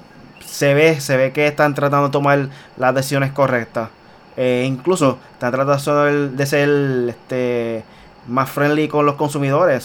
[0.57, 2.49] se ve, se ve que están tratando de tomar
[2.79, 3.91] las decisiones correctas.
[4.39, 6.05] Eh, incluso están tratando
[6.35, 6.71] de ser
[7.11, 7.85] este,
[8.27, 9.85] más friendly con los consumidores,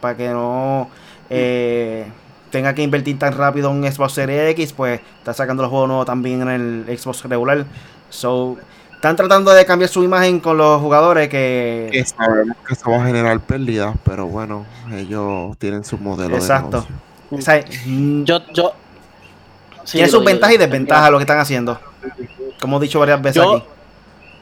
[0.00, 0.90] para que no
[1.30, 2.04] eh,
[2.50, 6.04] tenga que invertir tan rápido en Xbox Series X, pues está sacando los juegos nuevos
[6.04, 6.48] también en
[6.86, 7.64] el Xbox regular.
[8.10, 8.58] So,
[8.92, 12.04] están tratando de cambiar su imagen con los jugadores que...
[12.14, 16.86] sabemos que eso va a generar pérdidas, pero bueno, ellos tienen su modelo Exacto.
[17.30, 18.24] de negocio.
[18.26, 18.74] yo, yo...
[19.90, 21.78] Tiene sus ventajas y desventajas lo que están haciendo.
[22.60, 23.64] Como he dicho varias veces aquí.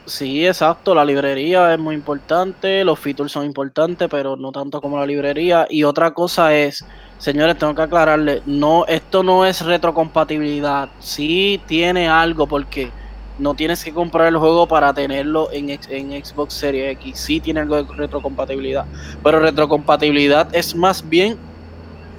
[0.09, 0.95] Sí, exacto.
[0.95, 5.67] La librería es muy importante, los features son importantes, pero no tanto como la librería.
[5.69, 6.83] Y otra cosa es,
[7.19, 10.89] señores, tengo que aclararle, no, esto no es retrocompatibilidad.
[10.99, 12.91] Sí tiene algo porque
[13.39, 17.19] no tienes que comprar el juego para tenerlo en, en Xbox Series X.
[17.21, 18.87] Sí tiene algo de retrocompatibilidad.
[19.23, 21.37] Pero retrocompatibilidad es más bien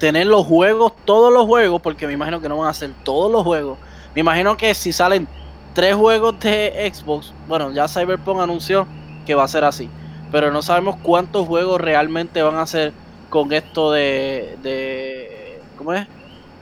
[0.00, 3.30] tener los juegos, todos los juegos, porque me imagino que no van a ser todos
[3.30, 3.78] los juegos.
[4.14, 5.28] Me imagino que si salen
[5.74, 7.32] tres juegos de Xbox.
[7.46, 8.88] Bueno, ya Cyberpunk anunció
[9.26, 9.88] que va a ser así.
[10.32, 12.92] Pero no sabemos cuántos juegos realmente van a ser
[13.28, 16.08] con esto de, de ¿cómo es?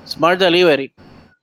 [0.07, 0.93] Smart Delivery.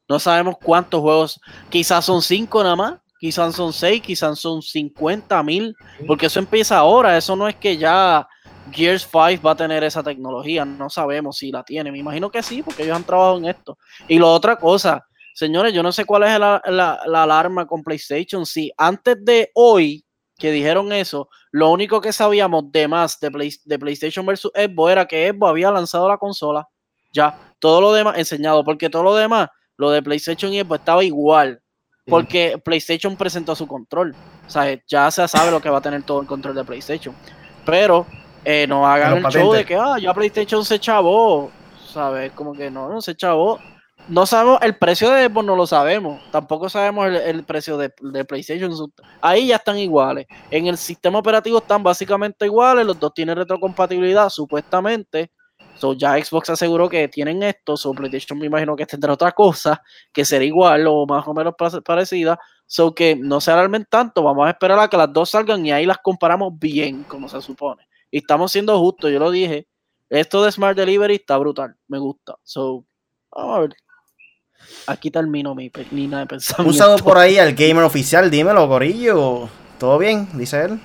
[0.09, 1.39] No sabemos cuántos juegos.
[1.69, 2.93] Quizás son cinco nada más.
[3.19, 4.01] Quizás son seis.
[4.01, 5.75] Quizás son 50 mil.
[6.05, 7.17] Porque eso empieza ahora.
[7.17, 8.27] Eso no es que ya
[8.71, 10.65] Gears 5 va a tener esa tecnología.
[10.65, 11.91] No sabemos si la tiene.
[11.91, 13.77] Me imagino que sí, porque ellos han trabajado en esto.
[14.07, 15.05] Y la otra cosa
[15.35, 18.45] Señores, yo no sé cuál es la, alarma con PlayStation.
[18.45, 20.05] Si antes de hoy
[20.37, 23.29] que dijeron eso, lo único que sabíamos de más de,
[23.77, 26.65] PlayStation versus Xbox era que Xbox había lanzado la consola.
[27.11, 31.03] Ya, todo lo demás enseñado, porque todo lo demás, lo de PlayStation y Xbox estaba
[31.03, 31.61] igual.
[32.05, 34.15] Porque PlayStation presentó su control.
[34.47, 37.13] O sea, ya se sabe lo que va a tener todo el control de PlayStation.
[37.65, 38.07] Pero
[38.45, 41.51] eh, no hagan el show de que, ah, ya PlayStation se chavó.
[41.87, 42.31] ¿Sabes?
[42.33, 43.59] Como que no, no se chavó
[44.07, 46.21] no sabemos el precio de Xbox, no lo sabemos.
[46.31, 48.71] Tampoco sabemos el, precio de, PlayStation.
[49.21, 50.27] Ahí ya están iguales.
[50.51, 52.85] En el sistema operativo están básicamente iguales.
[52.85, 55.31] Los dos tienen retrocompatibilidad, supuestamente.
[55.77, 57.75] So, ya Xbox aseguró que tienen esto.
[57.77, 59.81] So, PlayStation me imagino que tendrá otra cosa
[60.13, 62.39] que será igual o más o menos parecida.
[62.67, 64.21] So, que no se alarmen tanto.
[64.23, 67.41] Vamos a esperar a que las dos salgan y ahí las comparamos bien, como se
[67.41, 67.87] supone.
[68.15, 69.67] Y estamos siendo justos, yo lo dije.
[70.09, 71.75] Esto de Smart Delivery está brutal.
[71.89, 72.37] Me gusta.
[72.43, 72.85] So,
[73.29, 73.75] vamos a ver.
[74.87, 76.71] Aquí termino mi línea de pensamiento.
[76.71, 79.49] Un saludo por ahí al gamer oficial, dímelo, gorillo.
[79.77, 80.29] ¿Todo bien?
[80.31, 80.79] Dice él.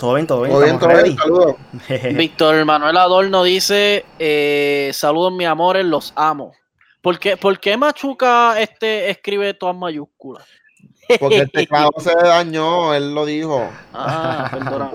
[0.00, 0.52] Todo bien, todo bien.
[0.52, 1.16] Todo bien, todo bien.
[1.16, 1.56] Saludos.
[2.16, 6.54] Víctor Manuel Adorno dice: eh, Saludos, mi amores, los amo.
[7.02, 10.44] ¿Por qué, ¿Por qué Machuca este, escribe todas mayúsculas?
[11.18, 13.68] Porque el teclado se dañó, él lo dijo.
[13.92, 14.50] Ah.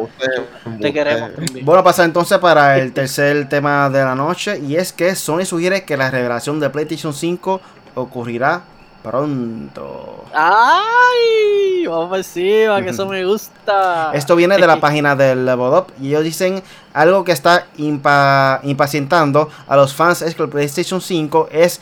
[0.82, 1.32] Te queremos.
[1.64, 4.60] Bueno, pasar entonces para el tercer tema de la noche.
[4.60, 7.62] Y es que Sony sugiere que la revelación de PlayStation 5
[7.96, 8.64] ocurrirá
[9.04, 10.26] pronto.
[10.34, 11.88] ¡Ay!
[11.88, 14.12] Vamos encima, que eso me gusta.
[14.14, 16.64] Esto viene de la página del Level Up y ellos dicen
[16.94, 21.80] algo que está impacientando a los fans es que el PlayStation 5 es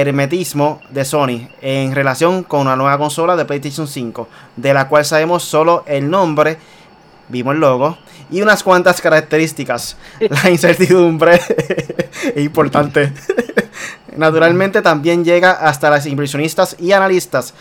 [0.00, 5.04] hermetismo de Sony en relación con una nueva consola de PlayStation 5, de la cual
[5.04, 6.58] sabemos solo el nombre,
[7.28, 7.96] vimos el logo
[8.30, 9.96] y unas cuantas características.
[10.20, 11.40] La incertidumbre
[12.34, 13.12] es importante.
[14.16, 17.54] Naturalmente también llega hasta las inversionistas y analistas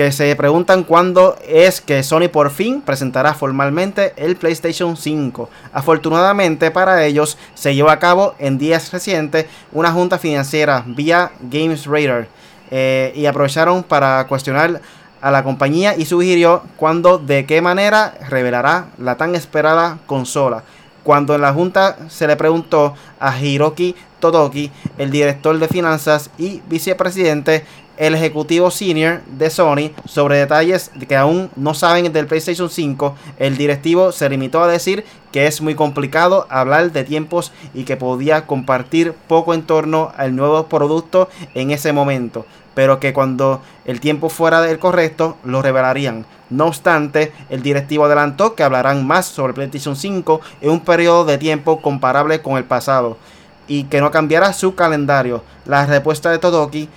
[0.00, 5.50] que se preguntan cuándo es que Sony por fin presentará formalmente el PlayStation 5.
[5.74, 11.84] Afortunadamente para ellos se llevó a cabo en días recientes una junta financiera vía Games
[11.84, 12.28] Radar
[12.70, 14.80] eh, y aprovecharon para cuestionar
[15.20, 20.62] a la compañía y sugirió cuándo, de qué manera revelará la tan esperada consola.
[21.02, 26.62] Cuando en la junta se le preguntó a Hiroki Todoki, el director de finanzas y
[26.68, 27.64] vicepresidente,
[28.00, 33.58] el ejecutivo senior de Sony, sobre detalles que aún no saben del PlayStation 5, el
[33.58, 38.46] directivo se limitó a decir que es muy complicado hablar de tiempos y que podía
[38.46, 44.28] compartir poco en torno al nuevo producto en ese momento pero que cuando el tiempo
[44.30, 46.24] fuera del correcto lo revelarían.
[46.48, 51.36] No obstante, el directivo adelantó que hablarán más sobre PlayStation 5 en un periodo de
[51.36, 53.18] tiempo comparable con el pasado
[53.66, 55.44] y que no cambiará su calendario.
[55.66, 56.88] La respuesta de Todoki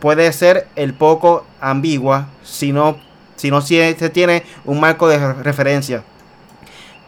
[0.00, 2.96] puede ser el poco ambigua si no,
[3.36, 6.02] si no se tiene un marco de referencia.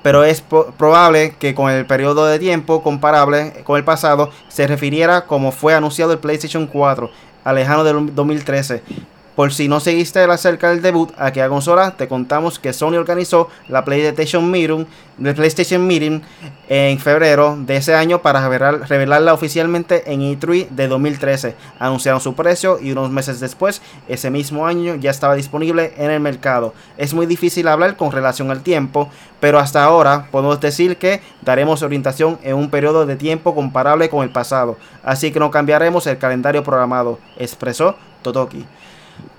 [0.03, 5.27] Pero es probable que con el periodo de tiempo comparable con el pasado se refiriera
[5.27, 7.11] como fue anunciado el PlayStation 4,
[7.43, 8.83] alejano del 2013,
[9.37, 13.51] por si no seguiste acerca del debut a aquella consola, te contamos que Sony organizó
[13.69, 14.87] la PlayStation Meeting,
[15.19, 16.23] PlayStation Meeting
[16.71, 21.55] en febrero de ese año para revelarla oficialmente en E3 de 2013.
[21.79, 26.21] Anunciaron su precio y unos meses después, ese mismo año, ya estaba disponible en el
[26.21, 26.73] mercado.
[26.97, 31.83] Es muy difícil hablar con relación al tiempo, pero hasta ahora podemos decir que daremos
[31.83, 36.17] orientación en un periodo de tiempo comparable con el pasado, así que no cambiaremos el
[36.17, 38.65] calendario programado, expresó Totoki.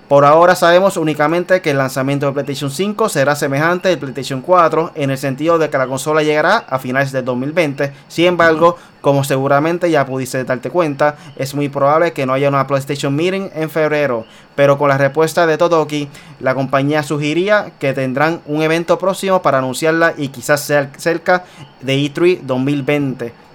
[0.08, 4.92] Por ahora sabemos únicamente que el lanzamiento de PlayStation 5 será semejante al PlayStation 4
[4.94, 7.92] en el sentido de que la consola llegará a finales del 2020.
[8.08, 12.66] Sin embargo, como seguramente ya pudiste darte cuenta, es muy probable que no haya una
[12.66, 14.24] PlayStation Meeting en febrero.
[14.54, 16.08] Pero con la respuesta de Todoki,
[16.40, 21.44] la compañía sugeriría que tendrán un evento próximo para anunciarla y quizás sea cerca
[21.82, 23.47] de E3 2020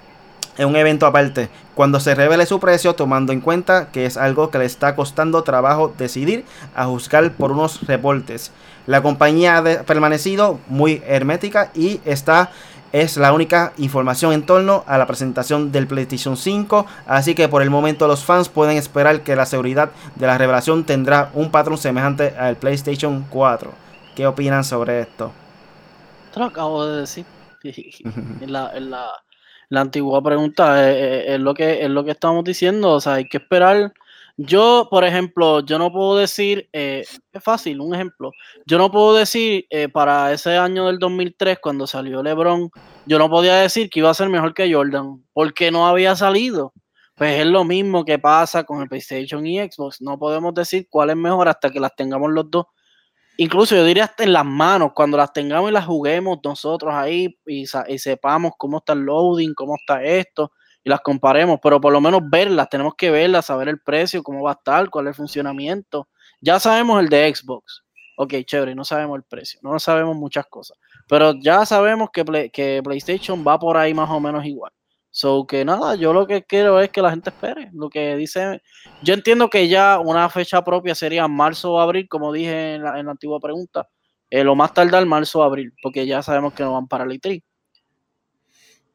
[0.57, 4.49] en un evento aparte, cuando se revele su precio, tomando en cuenta que es algo
[4.49, 6.45] que le está costando trabajo decidir
[6.75, 8.51] a juzgar por unos reportes.
[8.85, 12.51] La compañía ha permanecido muy hermética y esta
[12.91, 17.63] es la única información en torno a la presentación del PlayStation 5, así que por
[17.63, 21.79] el momento los fans pueden esperar que la seguridad de la revelación tendrá un patrón
[21.79, 23.71] semejante al PlayStation 4.
[24.15, 25.31] ¿Qué opinan sobre esto?
[26.35, 27.25] Lo acabo de decir.
[27.63, 28.69] en la
[29.69, 33.13] la antigua pregunta eh, eh, es, lo que es lo que estamos diciendo, o sea,
[33.15, 33.93] hay que esperar.
[34.37, 38.31] Yo, por ejemplo, yo no puedo decir, eh, es fácil, un ejemplo,
[38.65, 42.71] yo no puedo decir para ese año del 2003, cuando salió LeBron,
[43.05, 46.73] yo no podía decir que iba a ser mejor que Jordan, porque no había salido.
[47.15, 50.01] Pues es lo mismo que pasa con el PlayStation y Xbox.
[50.01, 52.65] No podemos decir cuál es mejor hasta que las tengamos los dos
[53.37, 57.37] incluso yo diría hasta en las manos, cuando las tengamos y las juguemos nosotros ahí
[57.45, 60.51] y, sepamos cómo está el loading, cómo está esto,
[60.83, 64.43] y las comparemos, pero por lo menos verlas, tenemos que verlas, saber el precio, cómo
[64.43, 66.09] va a estar, cuál es el funcionamiento.
[66.41, 67.83] Ya sabemos el de Xbox.
[68.17, 70.77] Ok, chévere, no sabemos el precio, no sabemos muchas cosas,
[71.07, 74.71] pero ya sabemos que, que PlayStation va por ahí más o menos igual.
[75.15, 77.69] So que nada, yo lo que quiero es que la gente espere.
[77.71, 78.63] Lo que dice,
[79.03, 82.93] yo entiendo que ya una fecha propia sería marzo o abril, como dije en la,
[82.95, 83.87] antigua pregunta.
[84.31, 87.11] Eh, lo más tardar marzo o abril, porque ya sabemos que no van para el
[87.11, 87.43] E3.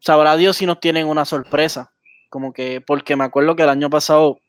[0.01, 1.93] Sabrá Dios si nos tienen una sorpresa.
[2.29, 4.41] Como que, porque me acuerdo que el año pasado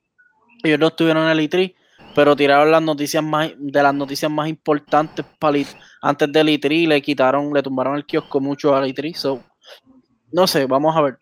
[0.64, 1.76] ellos no estuvieron en el E3,
[2.16, 5.60] pero tiraron las noticias más, de las noticias más importantes para
[6.02, 9.14] antes del E3 le quitaron, le tumbaron el kiosco mucho al E3.
[9.14, 9.44] So,
[10.32, 11.20] no sé, vamos a ver.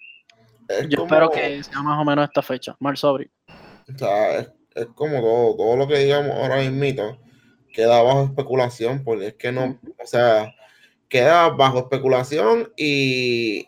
[0.89, 3.31] Yo espero que sea más o menos esta fecha, marzo abril.
[3.93, 4.49] O sea, es,
[4.95, 7.17] como todo, todo lo que digamos ahora mismo
[7.71, 10.53] queda bajo especulación, porque es que no, o sea,
[11.09, 13.67] queda bajo especulación y,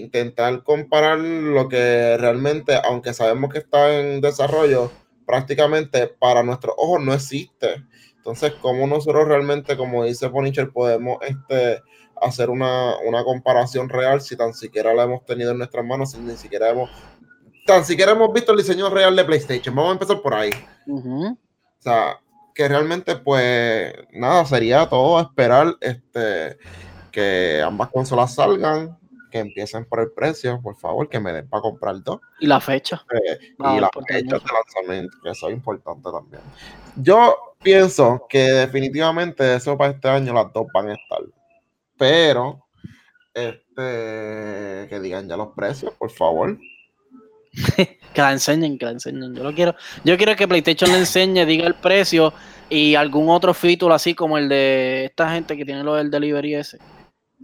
[0.00, 4.90] intentar comparar lo que realmente, aunque sabemos que está en desarrollo,
[5.26, 7.84] prácticamente para nuestros ojos no existe.
[8.16, 11.82] Entonces, ¿cómo nosotros realmente, como dice Ponicher, podemos este,
[12.20, 12.94] hacer una,
[13.24, 16.90] comparación real si tan siquiera la hemos tenido en nuestras manos, si ni siquiera hemos,
[17.66, 19.74] tan siquiera hemos visto el diseño real de PlayStation.
[19.74, 20.50] Vamos a empezar por ahí.
[20.86, 21.36] O
[21.78, 22.20] sea,
[22.54, 26.58] que realmente, pues, nada, sería todo esperar este,
[27.10, 28.98] que ambas consolas salgan,
[29.30, 32.20] que empiecen por el precio, por favor, que me den para comprar dos.
[32.40, 33.04] Y la fecha.
[33.12, 36.42] Eh, y la fecha de lanzamiento, que eso es importante también.
[36.96, 41.20] Yo pienso que definitivamente eso para este año las dos van a estar
[42.00, 42.66] pero
[43.34, 46.58] este que digan ya los precios, por favor.
[47.76, 49.34] que la enseñen, que la enseñen.
[49.34, 49.74] Yo lo quiero.
[50.02, 52.32] Yo quiero que PlayStation le enseñe, diga el precio
[52.70, 56.54] y algún otro feature así como el de esta gente que tiene lo del delivery
[56.54, 56.78] ese.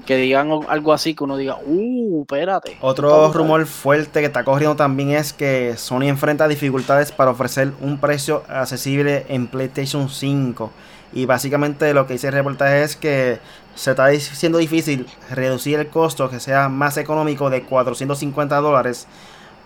[0.07, 2.79] Que digan algo así que uno diga, uh, espérate.
[2.81, 7.99] Otro rumor fuerte que está corriendo también es que Sony enfrenta dificultades para ofrecer un
[7.99, 10.73] precio accesible en PlayStation 5.
[11.13, 13.39] Y básicamente lo que dice el reportaje es que
[13.77, 19.07] se está siendo difícil reducir el costo que sea más económico de 450 dólares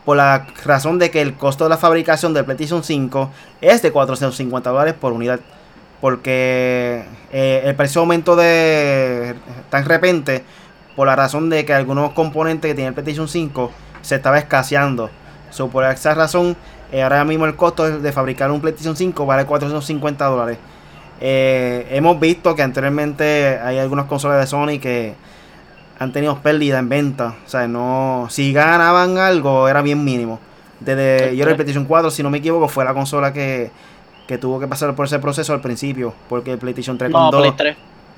[0.05, 3.31] por la razón de que el costo de la fabricación del PlayStation 5
[3.61, 5.41] es de 450 dólares por unidad.
[6.01, 9.37] Porque eh, el precio aumentó de
[9.69, 10.45] tan repente
[10.97, 13.71] por la razón de que algunos componentes que tiene el PlayStation 5
[14.03, 15.11] se estaba escaseando.
[15.51, 16.57] So, por esa razón,
[16.91, 20.59] eh, ahora mismo el costo de fabricar un PlayStation 5 vale 450 dólares.
[21.21, 25.15] Eh, hemos visto que anteriormente hay algunas consolas de Sony que
[25.99, 27.37] han tenido pérdida en venta.
[27.47, 30.41] O sea, no, si ganaban algo era bien mínimo.
[30.81, 33.71] Desde yo el PlayStation 4, si no me equivoco, fue la consola que,
[34.27, 36.15] que tuvo que pasar por ese proceso al principio.
[36.29, 37.41] Porque el PlayStation 3 no, con 2.
[37.55, 37.75] Play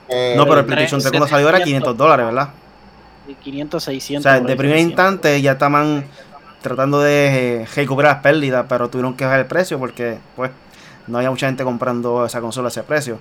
[0.09, 0.36] 3.
[0.36, 2.50] no, pero el PlayStation 3 cuando salió era 500 dólares, ¿verdad?
[3.42, 4.26] 500, 600.
[4.26, 6.05] O sea, de primer instante ya estaban
[6.61, 10.50] tratando de eh, recuperar las pérdidas, pero tuvieron que bajar el precio porque, pues,
[11.07, 13.18] no había mucha gente comprando esa consola a ese precio.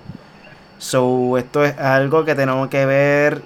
[0.78, 3.42] So, esto es algo que tenemos que ver,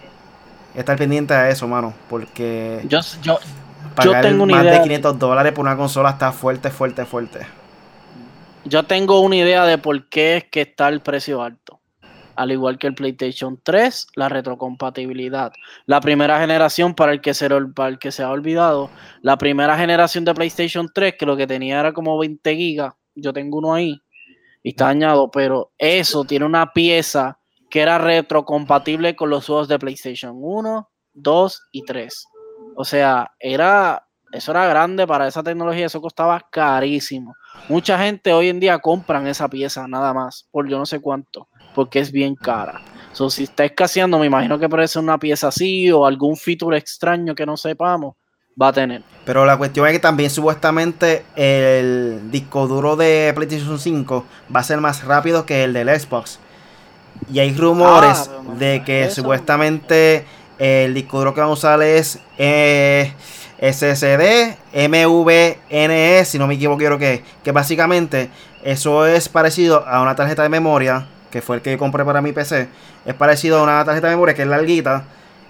[0.74, 3.38] estar pendiente a eso, mano, porque yo, yo,
[3.94, 7.46] pagar tengo más de 500 dólares por una consola está fuerte, fuerte, fuerte.
[8.64, 11.80] Yo tengo una idea de por qué es que está el precio alto.
[12.34, 15.52] Al igual que el PlayStation 3, la retrocompatibilidad.
[15.86, 18.90] La primera generación, para el que se, para el que se ha olvidado,
[19.22, 23.32] la primera generación de PlayStation 3, que lo que tenía era como 20 gigas, yo
[23.32, 24.02] tengo uno ahí,
[24.66, 27.38] y está dañado, pero eso tiene una pieza
[27.70, 32.26] que era retrocompatible con los juegos de PlayStation 1, 2 y 3.
[32.74, 37.36] O sea, era eso era grande para esa tecnología, eso costaba carísimo.
[37.68, 41.48] Mucha gente hoy en día compran esa pieza nada más, por yo no sé cuánto,
[41.72, 42.82] porque es bien cara.
[43.12, 47.36] So, si está escaseando, me imagino que parece una pieza así o algún feature extraño
[47.36, 48.16] que no sepamos,
[48.60, 49.02] va a tener.
[49.24, 54.64] Pero la cuestión es que también supuestamente el disco duro de PlayStation 5 va a
[54.64, 56.38] ser más rápido que el del Xbox.
[57.32, 59.16] Y hay rumores Ah, de que eso.
[59.16, 60.24] supuestamente
[60.58, 63.12] el disco duro que vamos a usar es eh,
[63.60, 64.56] SSD,
[64.88, 68.30] MVNE, si no me equivoco, creo que, que básicamente
[68.62, 72.32] eso es parecido a una tarjeta de memoria, que fue el que compré para mi
[72.32, 72.68] PC.
[73.04, 75.04] Es parecido a una tarjeta de memoria que es larguita.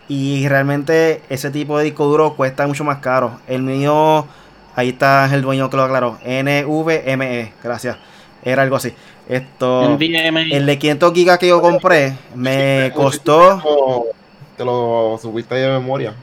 [0.09, 3.41] Y realmente ese tipo de disco duro cuesta mucho más caro.
[3.49, 4.27] El mío,
[4.77, 6.19] ahí está el dueño que lo aclaró.
[6.25, 7.97] NVMe, gracias.
[8.45, 8.93] Era algo así.
[9.29, 10.57] Esto, NVMe.
[10.57, 14.07] el de 500 gigas que yo compré me costó.
[14.57, 16.15] Te lo subiste ahí de memoria.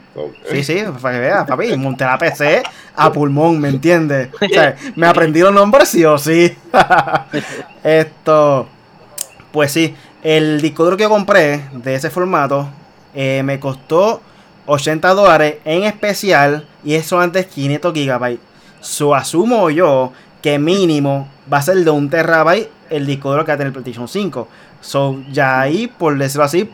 [0.50, 1.76] Sí, sí, para que veas, papi.
[1.76, 2.62] Monté la PC
[2.96, 4.30] a pulmón, ¿me entiendes?
[4.40, 6.56] O sea, me aprendí los nombres sí o sí.
[7.84, 8.66] Esto,
[9.52, 12.68] pues sí, el disco duro que yo compré de ese formato
[13.14, 14.20] eh, me costó
[14.66, 18.40] 80 dólares en especial y eso antes 500 gigabytes.
[18.80, 20.12] So, asumo yo
[20.42, 23.68] que mínimo va a ser de un terabyte el disco duro que va a tener
[23.68, 24.48] el PlayStation 5.
[24.80, 26.70] So, ya ahí, por decirlo así,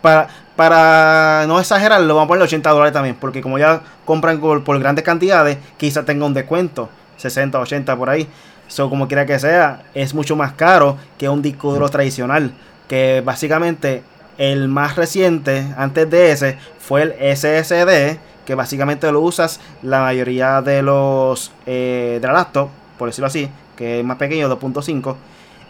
[0.00, 3.16] para, para no exagerarlo, vamos a ponerle 80 dólares también.
[3.16, 6.88] Porque como ya compran por, por grandes cantidades, quizá tenga un descuento.
[7.16, 8.28] 60, 80 por ahí.
[8.68, 12.52] So, como quiera que sea, es mucho más caro que un disco duro tradicional.
[12.88, 14.02] Que básicamente
[14.38, 18.18] el más reciente, antes de ese, fue el SSD.
[18.46, 23.48] Que básicamente lo usas la mayoría de los eh, de la laptop, por decirlo así,
[23.76, 25.14] que es más pequeño, 2.5.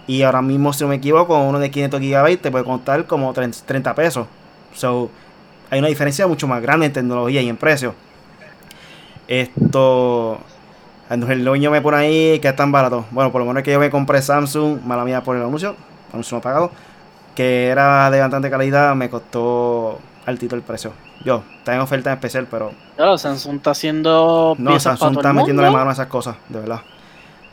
[0.06, 3.34] Y ahora mismo, si no me equivoco, uno de 500 GB te puede costar como
[3.34, 4.26] 30 pesos.
[4.74, 5.10] So,
[5.70, 7.94] hay una diferencia mucho más grande en tecnología y en precio.
[9.28, 10.38] Esto.
[11.10, 13.04] El dueño me pone ahí que es tan barato.
[13.10, 15.76] Bueno, por lo menos que yo me compré Samsung, mala mía por el anuncio,
[16.12, 16.70] anuncio no pagado,
[17.34, 20.92] que era de bastante calidad, me costó altito el precio.
[21.24, 25.10] Yo, está en oferta en especial, pero Claro, Samsung está haciendo no, piezas Samsung para
[25.10, 25.78] está todo el metiéndole mundo.
[25.78, 26.80] mano a esas cosas, de verdad.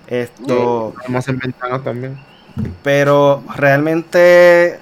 [0.08, 0.94] Esto.
[1.00, 2.18] Además en ventanas también.
[2.84, 4.80] Pero realmente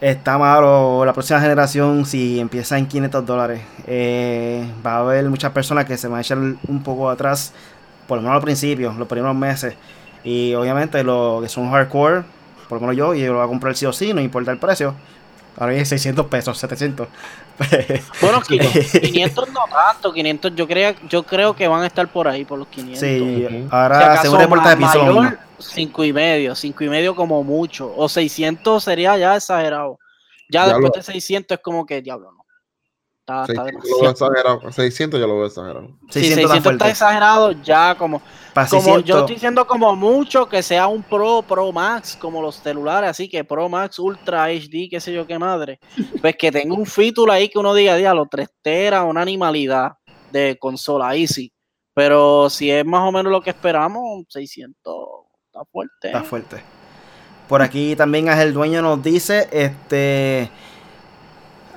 [0.00, 3.62] está malo la próxima generación si empieza en 500 dólares.
[3.86, 7.52] Eh, va a haber muchas personas que se van a echar un poco atrás,
[8.08, 9.74] por lo menos al principio, los primeros meses.
[10.24, 12.24] Y obviamente los que son hardcore,
[12.70, 14.52] por lo menos yo, y yo lo voy a comprar sí o sí, no importa
[14.52, 14.94] el precio.
[15.58, 17.08] Ahora es 600 pesos, 700.
[18.22, 22.44] Bueno, 500 no tanto, 500 yo creo, yo creo que van a estar por ahí,
[22.44, 22.98] por los 500.
[22.98, 25.36] sí, ahora según reportaje pienso lo mismo.
[25.58, 27.92] 5 y medio, 5 y medio como mucho.
[27.94, 29.98] O 600 sería ya exagerado.
[30.48, 32.39] Ya, Ya después lo- de 600 es como que, diablo, no.
[33.30, 34.72] Está, está 600 yo lo veo exagerado.
[34.72, 35.88] 600 yo lo veo exagerado.
[36.10, 36.90] Si 600 está 600 está fuerte.
[36.90, 41.70] exagerado, ya como, como 600, yo estoy diciendo como mucho que sea un Pro, Pro
[41.72, 45.78] Max, como los celulares, así que Pro Max Ultra HD, qué sé yo qué madre.
[46.20, 49.92] Pues que tenga un feature ahí que uno diga, diablo, 3 teras, una animalidad
[50.32, 51.52] de consola, ahí sí.
[51.94, 54.94] Pero si es más o menos lo que esperamos, 600
[55.46, 56.06] está fuerte.
[56.08, 56.62] Está fuerte.
[57.48, 60.48] Por aquí también el dueño nos dice, este,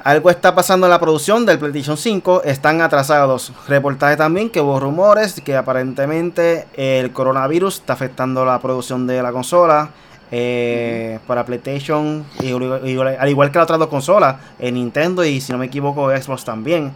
[0.03, 3.53] algo está pasando en la producción del PlayStation 5, están atrasados.
[3.67, 9.31] Reportaje también que hubo rumores que aparentemente el coronavirus está afectando la producción de la
[9.31, 9.89] consola.
[10.35, 15.39] eh, para PlayStation, y, y- al igual que las otras dos consolas, en Nintendo y
[15.39, 16.91] si no me equivoco Xbox también.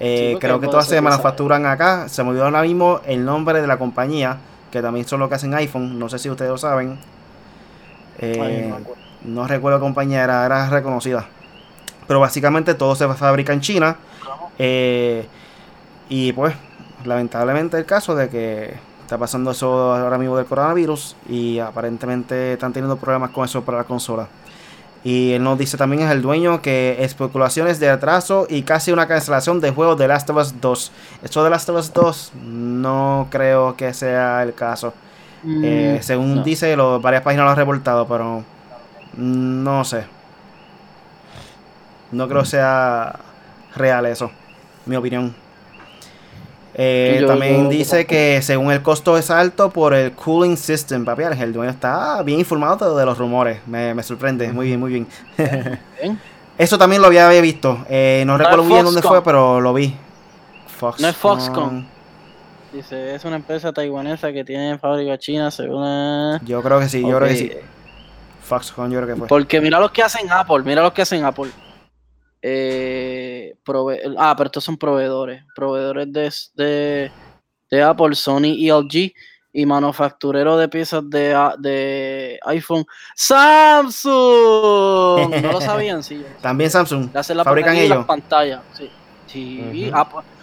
[0.00, 2.08] Eh, creo que todas se manufacturan acá.
[2.08, 4.38] Se me olvidó ahora mismo el nombre de la compañía,
[4.72, 5.96] que también son lo que hacen iPhone.
[5.96, 6.98] No sé si ustedes lo saben.
[8.18, 8.72] Eh,
[9.24, 11.26] no, recuerdo compañía era, era reconocida.
[12.06, 13.96] Pero básicamente todo se fabrica en China.
[14.58, 15.26] Eh,
[16.08, 16.54] y pues,
[17.04, 22.72] lamentablemente el caso de que está pasando eso ahora mismo del coronavirus y aparentemente están
[22.72, 24.28] teniendo problemas con eso para la consola.
[25.04, 29.08] Y él nos dice también es el dueño que especulaciones de atraso y casi una
[29.08, 30.92] cancelación de juego de Last of Us 2.
[31.24, 34.94] Esto de Last of Us 2 no creo que sea el caso.
[35.42, 38.44] Mm, eh, según dice, varias páginas lo han reportado, pero
[39.16, 40.04] no sé.
[42.12, 43.18] No creo que sea
[43.74, 44.30] real eso,
[44.86, 45.34] mi opinión.
[46.74, 51.52] Eh, también dice que según el costo es alto por el cooling system, papi, el
[51.52, 53.60] dueño está bien informado de los rumores.
[53.66, 55.06] Me, sorprende, muy bien, muy bien.
[56.58, 57.84] Eso también lo había visto.
[57.88, 59.94] Eh, no, recuerdo bien dónde fue, pero lo vi.
[60.98, 61.86] no es Foxconn.
[62.72, 66.38] Dice, es una empresa taiwanesa que tiene fábrica china, según...
[66.42, 67.52] Yo creo que sí, yo creo que sí.
[68.42, 69.28] Foxconn, yo creo que fue.
[69.28, 71.50] Porque mira lo que hacen Apple, mira lo que hacen Apple.
[72.42, 73.54] Eh,
[74.18, 75.44] ah, pero estos son proveedores.
[75.54, 77.10] Proveedores de,
[77.70, 79.14] de, Apple, Sony y LG.
[79.54, 84.10] Y manufacturero de piezas de, de iPhone, Samsung.
[85.42, 86.24] No lo sabían, sí.
[86.40, 87.10] También Samsung.
[87.44, 88.06] Fabrican ellos.
[88.06, 88.90] Pantalla, sí.
[89.26, 89.92] sí.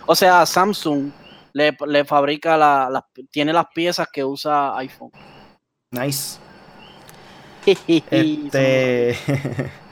[0.06, 1.10] o sea, Samsung
[1.54, 5.12] le, le fabrica la, tiene las piezas que usa iPhone.
[5.92, 6.38] Nice.
[8.12, 9.18] este...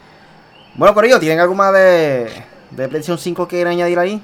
[0.78, 2.32] Bueno, por ello, ¿tienen algo más de,
[2.70, 4.22] de PlayStation 5 que quieren añadir ahí?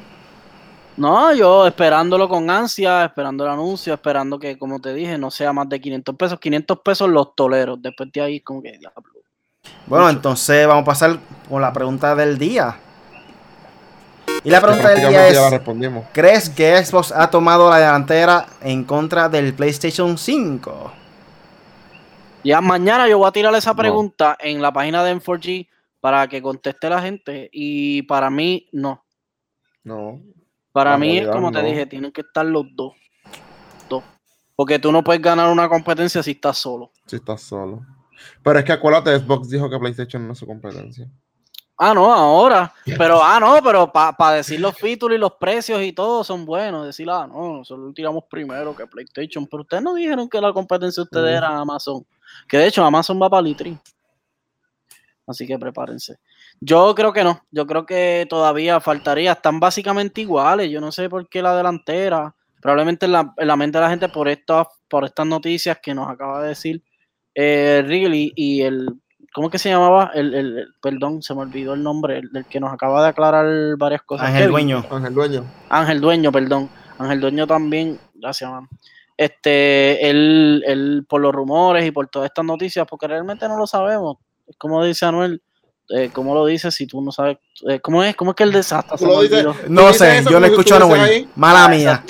[0.96, 5.52] No, yo esperándolo con ansia, esperando el anuncio, esperando que, como te dije, no sea
[5.52, 6.40] más de 500 pesos.
[6.40, 7.82] 500 pesos los toleros.
[7.82, 9.04] Después de ahí, como que diablo.
[9.88, 11.18] Bueno, entonces vamos a pasar
[11.50, 12.78] con la pregunta del día.
[14.44, 15.40] Y la pregunta del día es:
[16.12, 20.92] ¿Crees que Xbox ha tomado la delantera en contra del PlayStation 5?
[22.44, 25.68] Ya mañana yo voy a tirar esa pregunta en la página de M4G
[26.04, 29.06] para que conteste la gente y para mí no.
[29.86, 30.20] No.
[30.74, 32.92] Para mí es como te dije, tienen que estar los dos.
[33.88, 34.04] Dos.
[34.54, 36.92] Porque tú no puedes ganar una competencia si estás solo.
[37.06, 37.86] Si estás solo.
[38.44, 41.10] Pero es que acuérdate, Xbox dijo que PlayStation no es su competencia.
[41.78, 42.74] Ah, no, ahora.
[42.86, 46.86] Pero, ah, no, pero para decir los features y los precios y todo son buenos.
[46.86, 49.48] Decir, ah, no, nosotros tiramos primero que PlayStation.
[49.48, 52.06] Pero ustedes no dijeron que la competencia de ustedes era Amazon.
[52.46, 53.80] Que de hecho Amazon va para Litri.
[55.26, 56.18] Así que prepárense.
[56.60, 57.46] Yo creo que no.
[57.52, 59.34] Yo creo que todavía faltaría.
[59.34, 60.70] Están básicamente iguales.
[60.70, 62.36] Yo no sé por qué la delantera.
[62.62, 66.42] Probablemente en la, mente de la gente por estas, por estas noticias que nos acaba
[66.42, 66.84] de decir
[67.36, 68.90] eh, y el.
[69.34, 70.12] ¿Cómo que se llamaba?
[70.14, 74.04] El, perdón, se me olvidó el nombre, el, del que nos acaba de aclarar varias
[74.04, 74.28] cosas.
[74.28, 74.86] Ángel Dueño.
[74.92, 75.44] Ángel Dueño.
[75.70, 76.70] Ángel Dueño, perdón.
[77.00, 78.00] Ángel Dueño también.
[78.14, 78.68] Gracias, man.
[79.18, 83.66] Este, él, él, por los rumores y por todas estas noticias, porque realmente no lo
[83.66, 84.18] sabemos
[84.58, 85.42] como dice Anuel,
[85.90, 87.38] eh, ¿cómo lo dice si tú no sabes?
[87.68, 88.98] Eh, ¿cómo, es, ¿Cómo es que el desastre?
[89.68, 91.28] no sé, yo le escucho a Anuel.
[91.36, 92.04] Mala ah, mía.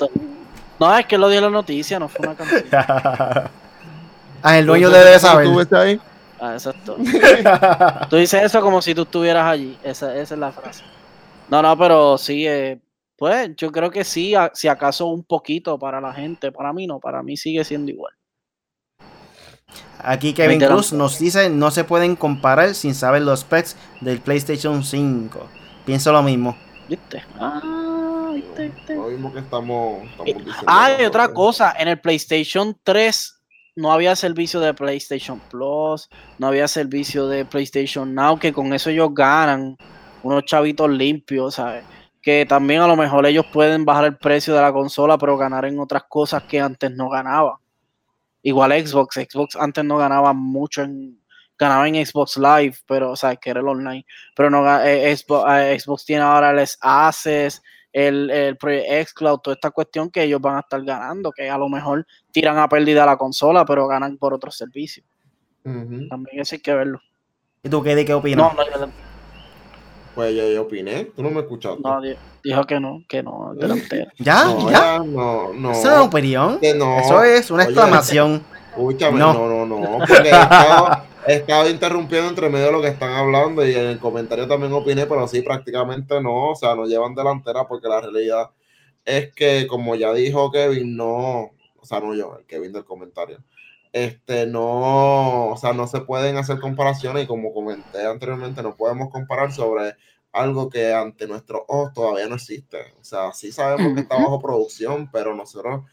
[0.78, 2.64] No, es que lo dio la noticia, no fue una canción.
[2.72, 5.46] ah, el dueño debe saber.
[5.68, 6.00] ¿Tú ahí?
[6.40, 6.96] Ah, exacto.
[8.10, 9.78] tú dices eso como si tú estuvieras allí.
[9.82, 10.84] Esa, esa es la frase.
[11.48, 12.80] No, no, pero sí, eh,
[13.16, 17.00] pues yo creo que sí, si acaso un poquito para la gente, para mí no,
[17.00, 18.13] para mí sigue siendo igual.
[20.04, 24.84] Aquí Kevin Cruz nos dice, no se pueden comparar sin saber los specs del PlayStation
[24.84, 25.48] 5.
[25.86, 26.56] Pienso lo mismo.
[26.88, 27.22] ¿Viste?
[27.38, 30.52] Ah, ¿viste, Lo mismo que estamos, diciendo.
[30.66, 33.40] Ah, y otra cosa, en el PlayStation 3
[33.76, 38.90] no había servicio de PlayStation Plus, no había servicio de PlayStation Now, que con eso
[38.90, 39.76] ellos ganan
[40.22, 41.84] unos chavitos limpios, ¿sabes?
[42.22, 45.64] Que también a lo mejor ellos pueden bajar el precio de la consola, pero ganar
[45.64, 47.56] en otras cosas que antes no ganaban.
[48.44, 51.18] Igual Xbox, Xbox antes no ganaba mucho en,
[51.58, 54.04] ganaba en Xbox Live, pero, o sea, que era el online,
[54.36, 59.54] pero no, eh, Xbox, eh, Xbox, tiene ahora les Access, el, el Project Xcloud, toda
[59.54, 63.06] esta cuestión que ellos van a estar ganando, que a lo mejor tiran a pérdida
[63.06, 65.06] la consola, pero ganan por otros servicios.
[65.62, 67.00] También eso hay que verlo.
[67.62, 68.54] ¿Y tú qué, de qué opinas?
[68.54, 68.92] No, no,
[70.14, 71.82] pues yo, opiné, tú no me escuchaste.
[71.82, 72.00] No,
[72.42, 74.10] dijo que no, que no, delantero.
[74.18, 74.44] ¿Ya?
[74.44, 74.98] No, ¿Ya?
[74.98, 75.72] No, no.
[75.72, 76.58] ¿Eso es una opinión?
[76.60, 78.42] Eso es una exclamación.
[78.70, 80.30] Escúchame, no, no, no, porque
[81.26, 84.72] he estado, interrumpiendo entre medio de lo que están hablando y en el comentario también
[84.72, 88.50] opiné, pero sí, prácticamente no, o sea, no llevan delantera porque la realidad
[89.04, 93.38] es que, como ya dijo Kevin, no, o sea, no yo, el Kevin del comentario,
[93.94, 99.08] este, no, o sea, no se pueden hacer comparaciones y como comenté anteriormente, no podemos
[99.10, 99.94] comparar sobre
[100.32, 102.78] algo que ante nuestros ojos todavía no existe.
[103.00, 105.84] O sea, sí sabemos que está bajo producción, pero nosotros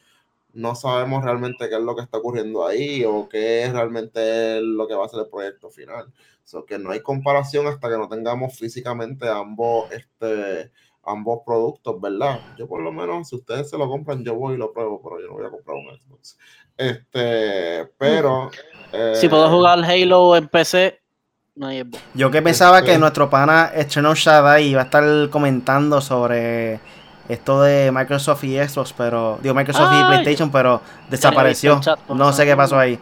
[0.51, 4.87] no sabemos realmente qué es lo que está ocurriendo ahí o qué es realmente lo
[4.87, 6.11] que va a ser el proyecto final.
[6.43, 10.71] So que no hay comparación hasta que no tengamos físicamente ambos, este,
[11.03, 12.39] ambos productos, ¿verdad?
[12.57, 15.19] Yo por lo menos, si ustedes se lo compran, yo voy y lo pruebo, pero
[15.19, 16.37] yo no voy a comprar un Xbox.
[16.81, 18.49] Este, pero...
[19.13, 20.99] si puedo eh, jugar Halo en PC,
[21.55, 21.83] no hay.
[22.13, 26.79] Yo que pensaba Este- que nuestro pana Eternal Shaddai iba a estar comentando sobre
[27.29, 30.03] esto de Microsoft y Xbox, pero digo Microsoft y Ay.
[30.07, 31.79] PlayStation, pero desapareció.
[31.79, 32.99] chat No sé qué pasó ahí.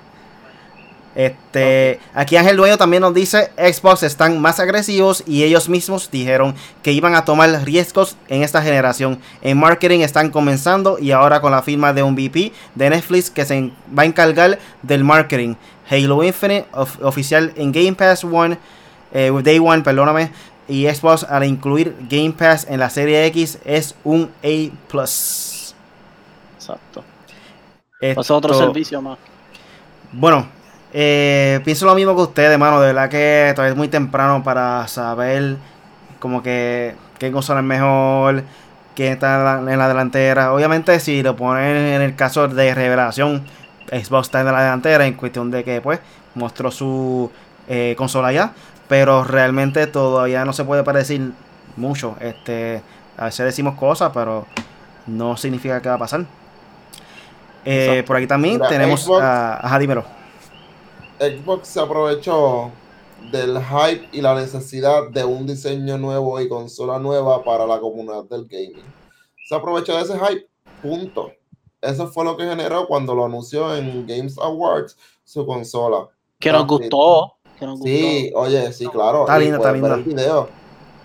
[1.16, 6.56] Este, aquí Ángel Dueño también nos dice, Xbox están más agresivos y ellos mismos dijeron
[6.84, 9.20] que iban a tomar riesgos en esta generación.
[9.42, 13.44] En marketing están comenzando y ahora con la firma de un VP de Netflix que
[13.46, 15.56] se va a encargar del marketing.
[15.90, 18.58] Halo Infinite of- oficial en Game Pass One,
[19.12, 20.32] eh, Day One, perdóname,
[20.68, 24.72] y Xbox al incluir Game Pass en la serie X es un A+.
[26.56, 27.04] Exacto.
[28.00, 29.18] Pues otro Esto- servicio más.
[30.14, 30.48] bueno,
[30.94, 32.80] eh, pienso lo mismo que ustedes, mano.
[32.82, 35.58] De verdad que todavía es muy temprano para saber
[36.20, 38.44] como que qué consola es mejor,
[38.96, 40.54] quién está en la, en la delantera.
[40.54, 43.46] Obviamente, si lo ponen en el caso de revelación,
[43.92, 46.00] Xbox está en la delantera en cuestión de que, pues,
[46.36, 47.32] mostró su
[47.68, 48.52] eh, consola ya.
[48.88, 51.32] Pero realmente todavía no se puede predecir
[51.76, 52.16] mucho.
[52.20, 52.82] Este,
[53.18, 54.48] a veces decimos cosas, pero
[55.06, 56.26] no significa que va a pasar.
[57.66, 59.66] Eh, por aquí también tenemos Xbox- a.
[59.66, 60.04] Ajá, dímelo.
[61.20, 62.72] Xbox se aprovechó
[63.32, 68.24] del hype y la necesidad de un diseño nuevo y consola nueva para la comunidad
[68.26, 68.84] del gaming.
[69.46, 70.48] Se aprovechó de ese hype,
[70.82, 71.32] punto.
[71.82, 76.08] Eso fue lo que generó cuando lo anunció en Games Awards su consola.
[76.40, 77.34] Que nos Ah, gustó.
[77.58, 79.22] Que nos Sí, oye, sí, claro.
[79.22, 80.50] Está lindo, está lindo.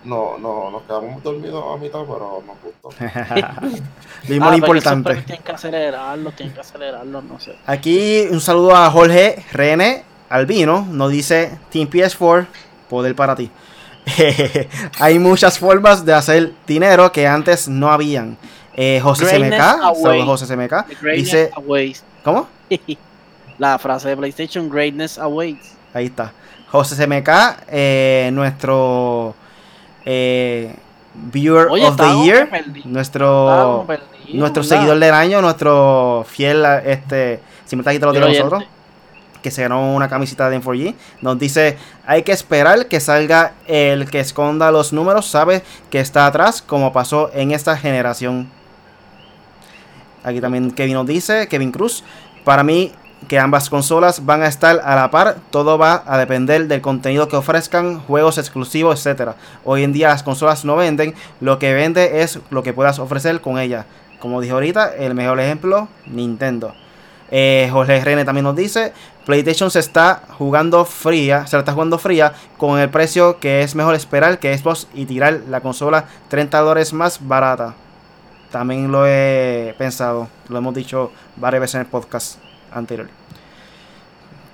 [0.05, 2.89] No, no, nos quedamos dormidos a mitad, pero nos gustó.
[4.27, 5.15] Vimos Ah, lo pero esos importante.
[5.23, 7.55] Tienen que acelerarlo, tienen que acelerarlo, no sé.
[7.65, 10.85] Aquí un saludo a Jorge René Albino.
[10.89, 12.45] Nos dice Team PS4,
[12.89, 13.49] poder para ti.
[14.99, 18.37] Hay muchas formas de hacer dinero que antes no habían.
[18.75, 19.57] Eh, José CMK,
[20.01, 21.01] saludos José CMK.
[21.15, 22.03] Dice, awaits.
[22.23, 22.47] ¿cómo?
[23.57, 25.71] La frase de PlayStation, Greatness awaits.
[25.93, 26.33] Ahí está.
[26.69, 27.29] José CMK,
[27.69, 29.33] eh, nuestro
[30.05, 30.75] eh,
[31.13, 32.49] viewer Oye, of the year,
[32.85, 33.85] nuestro
[34.33, 34.77] nuestro ¿verdad?
[34.77, 38.63] seguidor del año, nuestro fiel, este, siempre está aquí te lo digo nosotros,
[39.41, 44.09] que se ganó una camiseta de M4G, nos dice, hay que esperar que salga el
[44.09, 48.49] que esconda los números, sabe que está atrás, como pasó en esta generación.
[50.23, 52.03] Aquí también Kevin nos dice, Kevin Cruz,
[52.43, 52.91] para mí
[53.27, 57.27] que ambas consolas van a estar a la par, todo va a depender del contenido
[57.27, 59.35] que ofrezcan, juegos exclusivos, etcétera.
[59.63, 63.41] Hoy en día las consolas no venden, lo que vende es lo que puedas ofrecer
[63.41, 63.85] con ella.
[64.19, 66.73] Como dije ahorita, el mejor ejemplo, Nintendo.
[67.31, 68.93] Eh, Jorge René también nos dice,
[69.25, 73.73] PlayStation se está jugando fría, se la está jugando fría con el precio que es
[73.75, 77.73] mejor esperar que Xbox y tirar la consola 30 dólares más barata.
[78.51, 82.37] También lo he pensado, lo hemos dicho varias veces en el podcast
[82.77, 83.09] anterior.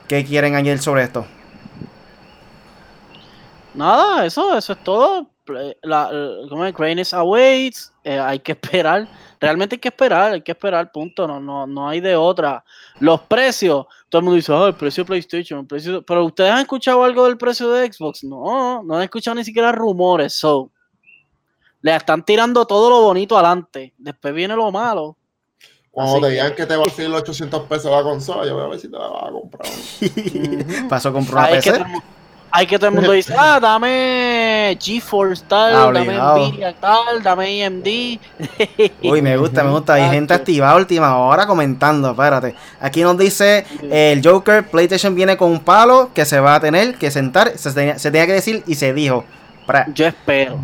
[0.07, 1.25] ¿Qué quieren añadir sobre esto?
[3.73, 5.27] Nada, eso, eso es todo.
[5.81, 6.73] La, el- ¿cómo es?
[6.73, 7.91] Greatness awaits.
[8.03, 9.07] eh, hay que esperar.
[9.39, 11.27] Realmente hay que esperar, hay que esperar, punto.
[11.27, 12.63] No, no, no hay de otra.
[12.99, 15.93] Los precios, todo el mundo dice, ah, el precio de PlayStation, el precio.
[15.93, 16.01] de-".
[16.01, 18.23] Pero ustedes han escuchado algo del precio de Xbox?
[18.23, 20.33] No, no han escuchado ni siquiera rumores.
[20.33, 20.69] So,
[21.81, 23.93] le están tirando todo lo bonito adelante.
[23.97, 25.17] Después viene lo malo.
[25.91, 28.55] Cuando Así te que- digan que te va a salir 800 pesos la consola, yo
[28.55, 29.67] voy a ver si te la vas a comprar.
[30.89, 31.77] Pasó a comprar una Hay que, PC.
[31.77, 32.01] todo el mu-
[32.53, 36.47] hay que todo el mundo dice, ah, dame GeForce tal, Ah, dame.
[36.49, 38.19] Nvidia tal, dame AMD.
[39.03, 39.93] Uy, me gusta, me gusta.
[39.95, 42.11] Hay gente activada última hora comentando.
[42.11, 42.55] Espérate.
[42.79, 46.95] Aquí nos dice el Joker: PlayStation viene con un palo que se va a tener
[46.95, 47.57] que sentar.
[47.57, 49.23] Se tenía, se tenía que decir y se dijo.
[49.67, 50.59] Pra- Yo espero.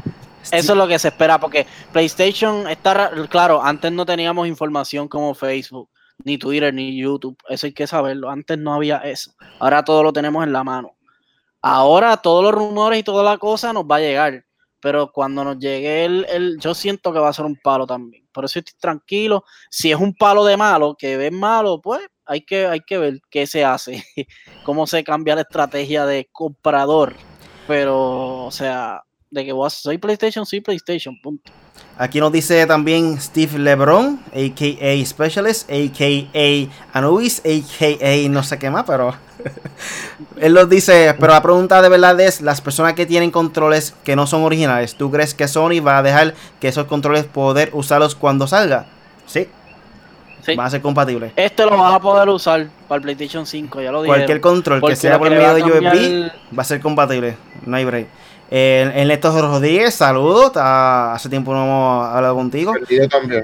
[0.52, 5.34] Eso es lo que se espera, porque PlayStation está, claro, antes no teníamos información como
[5.34, 5.90] Facebook,
[6.24, 10.12] ni Twitter, ni YouTube, eso hay que saberlo, antes no había eso, ahora todo lo
[10.14, 10.94] tenemos en la mano.
[11.62, 14.46] Ahora todos los rumores y toda la cosa nos va a llegar,
[14.80, 18.28] pero cuando nos llegue el, el- yo siento que va a ser un palo también,
[18.32, 22.42] por eso estoy tranquilo, si es un palo de malo, que ves malo, pues hay
[22.42, 24.04] que, hay que ver qué se hace,
[24.64, 27.16] cómo se cambia la estrategia de comprador,
[27.68, 31.52] pero, o sea, de que vos soy PlayStation, soy PlayStation, punto.
[31.98, 35.06] Aquí nos dice también Steve LeBron, a.k.a.
[35.06, 36.98] Specialist, a.k.a.
[36.98, 38.30] Anubis, a.k.a.
[38.30, 39.14] no sé qué más, pero
[40.38, 44.16] él nos dice, pero la pregunta de verdad es, las personas que tienen controles que
[44.16, 48.16] no son originales, ¿tú crees que Sony va a dejar que esos controles poder usarlos
[48.16, 48.86] cuando salga?
[49.26, 49.48] Sí.
[50.46, 50.56] Sí.
[50.56, 51.34] Va a ser compatible.
[51.36, 54.16] Este lo vas a poder usar para el PlayStation 5, ya lo dije.
[54.16, 57.36] Cualquier control que sea por medio de USB va a ser compatible.
[57.66, 58.08] No hay break.
[58.50, 60.52] Eh, Ernesto Rodríguez, saludos.
[60.56, 62.74] Hace tiempo no hemos hablado contigo.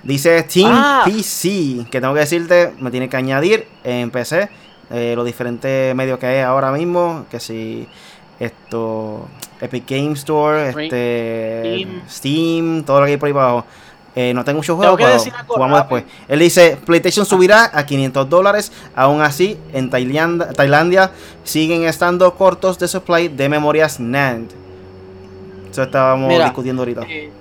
[0.04, 1.02] Dice Team Ah.
[1.06, 4.50] PC, que tengo que decirte, me tiene que añadir en PC
[4.92, 7.88] eh, los diferentes medios que hay ahora mismo, que si
[8.40, 9.28] esto,
[9.60, 10.84] Epic Game Store, Steam.
[10.84, 13.66] este, Steam, todo lo que hay por ahí abajo.
[14.16, 16.04] Eh, no tengo muchos juegos, pero jugamos después.
[16.28, 21.12] Él dice, PlayStation subirá a 500 dólares, aún así en Tailandia, Tailandia
[21.44, 24.52] siguen estando cortos de supply de memorias NAND.
[25.74, 27.02] Eso estábamos Mira, discutiendo ahorita.
[27.10, 27.32] Eh,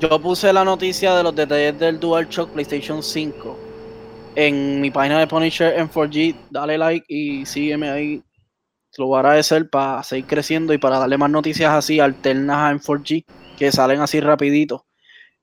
[0.00, 3.58] Yo puse la noticia de los detalles del DualShock PlayStation 5
[4.36, 6.34] en mi página de Punisher en 4G.
[6.48, 8.22] Dale like y sígueme ahí.
[8.90, 12.72] Te lo voy a agradecer para seguir creciendo y para darle más noticias así alternas
[12.72, 13.26] en 4G
[13.58, 14.86] que salen así rapidito.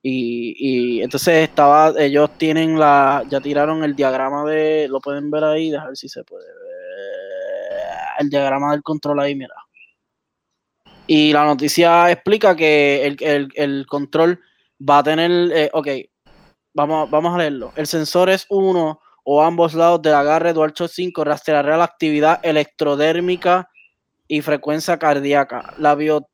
[0.02, 5.44] Y, y entonces estaba, ellos tienen la, ya tiraron el diagrama de, lo pueden ver
[5.44, 7.86] ahí, dejar ver si se puede ver,
[8.18, 9.54] el diagrama del control ahí, mira.
[11.08, 14.40] Y la noticia explica que el, el- control
[14.80, 15.88] va a tener, eh, ok,
[16.74, 17.72] vamos, vamos a leerlo.
[17.76, 23.70] El sensor es uno o ambos lados del agarre DualShock 5 rastreará la actividad electrodérmica
[24.28, 25.74] y frecuencia cardíaca.
[25.78, 26.28] La bio,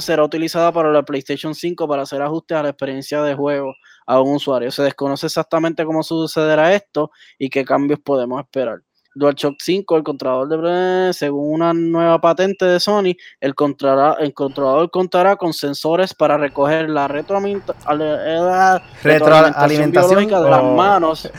[0.00, 3.74] será utilizada para la PlayStation 5 para hacer ajustes a la experiencia de juego
[4.06, 4.70] a un usuario.
[4.70, 8.80] Se desconoce exactamente cómo sucederá esto y qué cambios podemos esperar.
[9.16, 14.90] DualShock 5, el controlador de según una nueva patente de Sony, el, controla- el controlador
[14.90, 19.90] contará con sensores para recoger la eh, Retroalimentación
[20.26, 21.30] biológica de las manos.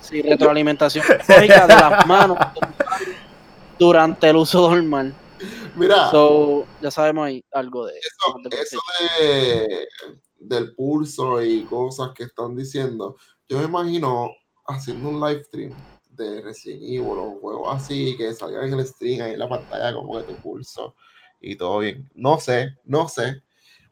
[0.00, 2.38] Sí, retroalimentación biológica de las manos
[3.78, 5.14] durante el uso normal.
[5.76, 8.80] Mira, So, ya sabemos ahí algo de eso, de eso
[9.20, 9.88] de,
[10.38, 13.16] del pulso y cosas que están diciendo,
[13.48, 14.30] yo me imagino
[14.66, 15.72] haciendo un live stream
[16.18, 19.94] de Resident Evil o juegos así, que salga en el stream ahí en la pantalla
[19.94, 20.94] como que tu pulso
[21.40, 22.08] y todo bien.
[22.14, 23.42] No sé, no sé.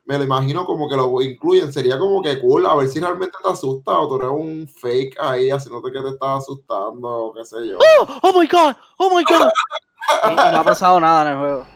[0.05, 1.73] Me lo imagino como que lo incluyen.
[1.73, 5.17] Sería como que cool, a ver si realmente te asusta o tú eres un fake
[5.19, 7.79] ahí haciéndote que te estás asustando o qué sé yo.
[7.79, 8.75] ¡Oh, oh my god!
[8.99, 9.49] ¡Oh my god!
[10.25, 11.67] No ha pasado nada en el juego.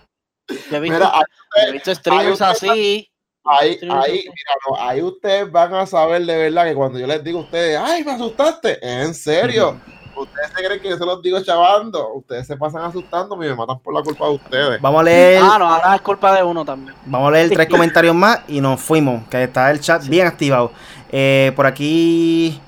[0.71, 3.11] Yo he visto, Mira, yo he visto streamers así.
[3.45, 7.25] ahí, ahí, mira, no, ahí ustedes van a saber de verdad que cuando yo les
[7.25, 8.79] digo a ustedes, ¡ay, me asustaste!
[8.83, 9.81] ¿En serio?
[10.23, 12.15] Ustedes se creen que yo se los digo chavando.
[12.15, 14.81] Ustedes se pasan asustando y me matan por la culpa de ustedes.
[14.81, 16.95] Vamos a leer, Ah, no, ahora es culpa de uno también.
[17.07, 20.73] vamos a leer tres comentarios más y nos fuimos, que está el chat bien activado.
[21.13, 22.61] Eh, por aquí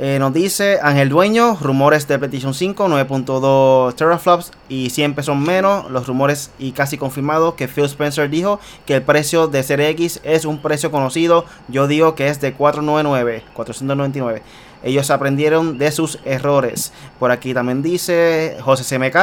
[0.00, 5.90] eh, nos dice Ángel Dueño, rumores de PlayStation 5, 9.2 teraflops y 100 pesos menos.
[5.90, 10.20] Los rumores y casi confirmado que Phil Spencer dijo que el precio de Series X
[10.22, 11.44] es un precio conocido.
[11.66, 14.42] Yo digo que es de 499, 499.
[14.82, 16.92] Ellos aprendieron de sus errores.
[17.18, 19.16] Por aquí también dice José CMK,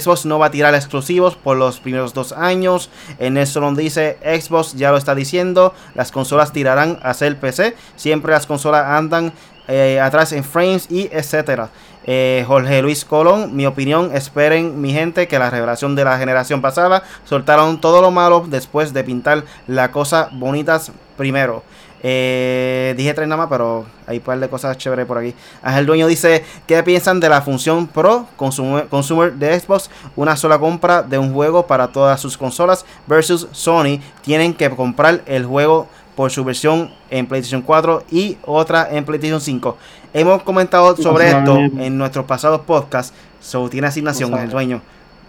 [0.00, 2.90] Xbox no va a tirar exclusivos por los primeros dos años.
[3.18, 7.74] En eso nos dice Xbox ya lo está diciendo, las consolas tirarán a ser PC.
[7.96, 9.32] Siempre las consolas andan
[9.70, 11.70] eh, atrás en frames y etcétera.
[12.04, 16.60] Eh, Jorge Luis Colón, mi opinión, esperen mi gente que la revelación de la generación
[16.60, 21.62] pasada soltaron todo lo malo después de pintar las cosas bonitas primero.
[22.02, 25.34] Eh, dije tres nada más, pero hay un par de cosas chéveres por aquí.
[25.62, 29.90] Ángel Dueño dice, ¿qué piensan de la función Pro consumer, consumer de Xbox?
[30.16, 34.00] Una sola compra de un juego para todas sus consolas versus Sony.
[34.22, 35.88] Tienen que comprar el juego
[36.20, 39.78] por su versión en PlayStation 4 y otra en PlayStation 5.
[40.12, 43.14] Hemos comentado sobre No esto en nuestros pasados podcasts.
[43.40, 44.82] So, tiene asignación No el dueño.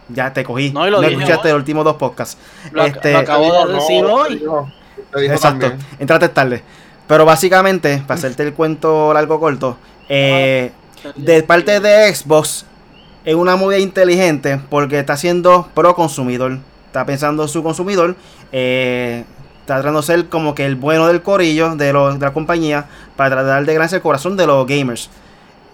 [0.10, 0.72] Ya te cogí.
[0.72, 2.38] No, No, y lo dije escuchaste los últimos dos podcasts.
[2.74, 4.44] Lo, Este- lo acabo de no, decir hoy.
[5.30, 5.88] Exacto, también.
[5.98, 6.62] entraste tarde.
[7.08, 9.78] Pero básicamente, para hacerte el cuento largo corto,
[10.10, 10.74] eh,
[11.16, 12.66] de parte de Xbox
[13.24, 16.58] es una movida inteligente porque está siendo pro consumidor.
[16.88, 18.18] Está pensando en su consumidor.
[18.52, 19.24] eh,
[19.72, 22.86] está tratando de ser como que el bueno del corillo de, los- de la compañía
[23.16, 25.10] para tratar de ganarse el corazón de los gamers.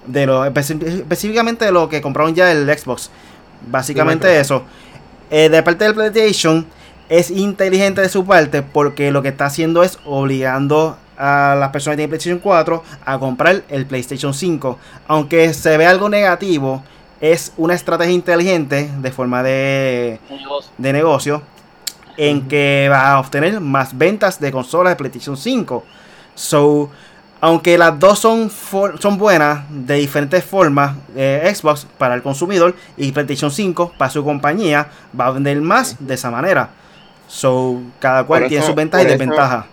[0.05, 3.09] De los, especi- específicamente de los que compraron ya el Xbox.
[3.69, 4.63] Básicamente eso.
[5.29, 6.65] Eh, de parte del PlayStation
[7.09, 11.95] es inteligente de su parte porque lo que está haciendo es obligando a las personas
[11.95, 14.77] que tienen PlayStation 4 a comprar el PlayStation 5.
[15.07, 16.83] Aunque se ve algo negativo,
[17.19, 20.19] es una estrategia inteligente de forma de,
[20.77, 21.41] de negocio.
[22.17, 25.83] En que va a obtener más ventas de consolas de PlayStation 5.
[26.35, 26.89] So,
[27.39, 33.11] aunque las dos son, son buenas de diferentes formas, eh, Xbox para el consumidor y
[33.11, 34.89] PlayStation 5 para su compañía
[35.19, 36.69] va a vender más de esa manera.
[37.27, 39.65] So, cada cual tiene sus ventajas y desventajas.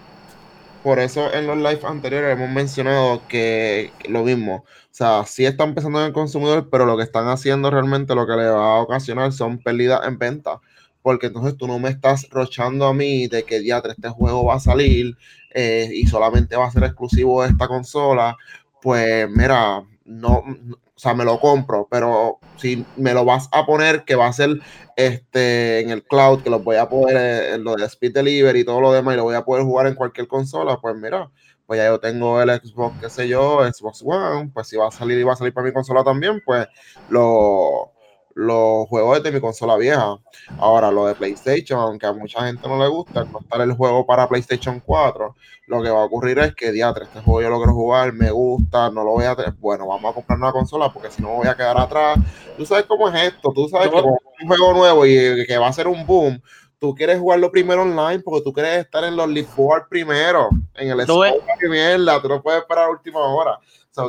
[0.83, 4.57] Por eso en los live anteriores hemos mencionado que lo mismo.
[4.57, 8.27] O sea, sí están pensando en el consumidor, pero lo que están haciendo realmente lo
[8.27, 10.61] que le va a ocasionar son pérdidas en venta.
[11.05, 14.55] Porque entonces tú no me estás rochando a mí de que ya este juego va
[14.55, 15.19] a salir
[15.51, 18.39] eh, y solamente va a ser exclusivo de esta consola.
[18.81, 24.05] Pues mira, no, o sea, me lo compro, pero si me lo vas a poner
[24.05, 24.61] que va a ser
[24.97, 28.61] este, en el cloud, que lo voy a poder, eh, en lo de Speed Delivery
[28.61, 31.31] y todo lo demás, y lo voy a poder jugar en cualquier consola, pues mira,
[31.67, 34.91] pues ya yo tengo el Xbox, qué sé yo, Xbox One, pues si va a
[34.91, 36.67] salir y va a salir para mi consola también, pues
[37.11, 37.94] lo,
[38.35, 40.19] los juegos de mi consola vieja.
[40.59, 44.05] Ahora, lo de PlayStation, aunque a mucha gente no le gusta, no estar el juego
[44.05, 45.35] para PlayStation 4,
[45.67, 48.31] lo que va a ocurrir es que, diatre, este juego yo lo quiero jugar, me
[48.31, 49.53] gusta, no lo voy a tener.
[49.55, 52.19] Bueno, vamos a comprar una consola porque si no me voy a quedar atrás.
[52.57, 55.69] Tú sabes cómo es esto, tú sabes que como un juego nuevo y que va
[55.69, 56.43] a ser un boom,
[56.79, 61.07] tú quieres jugarlo primero online porque tú quieres estar en los leaderboard primero, en el
[61.07, 61.21] no
[61.69, 63.59] mierda, tú no puedes esperar a última hora.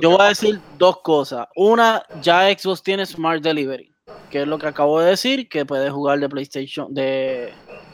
[0.02, 1.48] yo voy a decir dos cosas.
[1.56, 3.95] Una, ya Xbox tiene Smart Delivery
[4.30, 7.54] que es lo que acabo de decir, que puedes jugar de PlayStation, de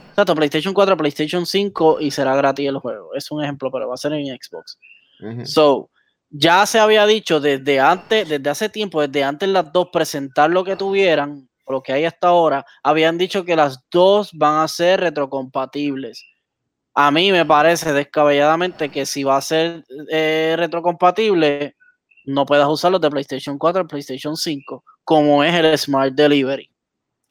[0.09, 3.13] exacto, PlayStation 4 a PlayStation 5 y será gratis el juego.
[3.15, 4.77] Es un ejemplo, pero va a ser en Xbox.
[5.43, 5.89] So,
[6.29, 10.63] ya se había dicho desde antes, desde hace tiempo, desde antes las dos presentar lo
[10.63, 14.99] que tuvieran, lo que hay hasta ahora, habían dicho que las dos van a ser
[14.99, 16.25] retrocompatibles.
[16.93, 21.75] A mí me parece descabelladamente que si va a ser eh, retrocompatible,
[22.25, 26.69] no puedas usarlo de PlayStation 4 a PlayStation 5 como es el Smart Delivery.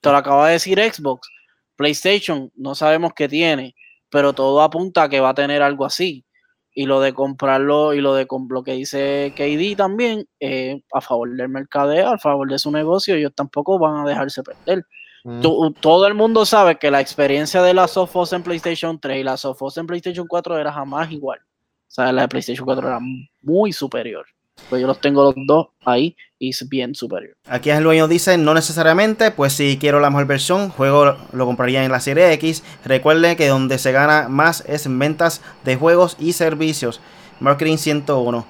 [0.00, 1.28] Te lo acaba de decir Xbox.
[1.76, 3.74] PlayStation no sabemos qué tiene,
[4.10, 6.24] pero todo apunta a que va a tener algo así.
[6.72, 11.34] Y lo de comprarlo y lo de lo que dice KD también, eh, a favor
[11.34, 14.84] del mercadeo, a favor de su negocio, ellos tampoco van a dejarse perder.
[15.22, 15.42] Mm.
[15.80, 19.36] todo el mundo sabe que la experiencia de la Sofos en PlayStation 3 y la
[19.36, 21.40] Sofos en PlayStation 4 era jamás igual.
[21.40, 23.00] O sea, la de PlayStation 4 era
[23.42, 24.24] muy superior.
[24.68, 27.34] Pues yo los tengo los dos ahí y es bien superior.
[27.48, 31.84] Aquí el dueño dice, no necesariamente, pues si quiero la mejor versión, juego lo compraría
[31.84, 32.62] en la serie X.
[32.84, 37.00] Recuerde que donde se gana más es en ventas de juegos y servicios.
[37.40, 38.46] Marketing 101.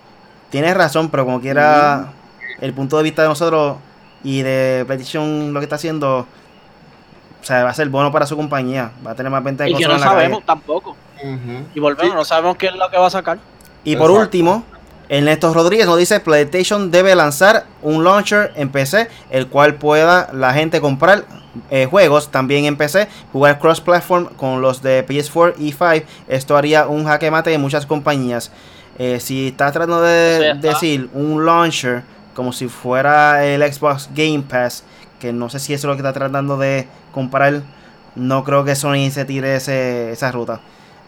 [0.50, 2.12] Tienes razón, pero como quiera,
[2.60, 3.76] el punto de vista de nosotros
[4.22, 8.36] y de PlayStation lo que está haciendo, o sea, va a ser bueno para su
[8.36, 8.92] compañía.
[9.06, 10.96] Va a tener más ventas de Y que no sabemos tampoco.
[11.74, 13.38] Y volvemos, no sabemos qué es lo que va a sacar.
[13.84, 14.64] Y por último,
[15.10, 20.54] Ernesto Rodríguez nos dice PlayStation debe lanzar un launcher en PC el cual pueda la
[20.54, 21.24] gente comprar
[21.68, 26.06] eh, juegos también en PC, jugar cross-platform con los de PS4 y 5.
[26.28, 28.52] Esto haría un jaque mate de muchas compañías.
[28.98, 32.04] Eh, si está tratando de decir un launcher
[32.34, 34.84] como si fuera el Xbox Game Pass,
[35.18, 37.62] que no sé si eso es lo que está tratando de comprar,
[38.14, 40.60] no creo que Sony se tire esa ruta.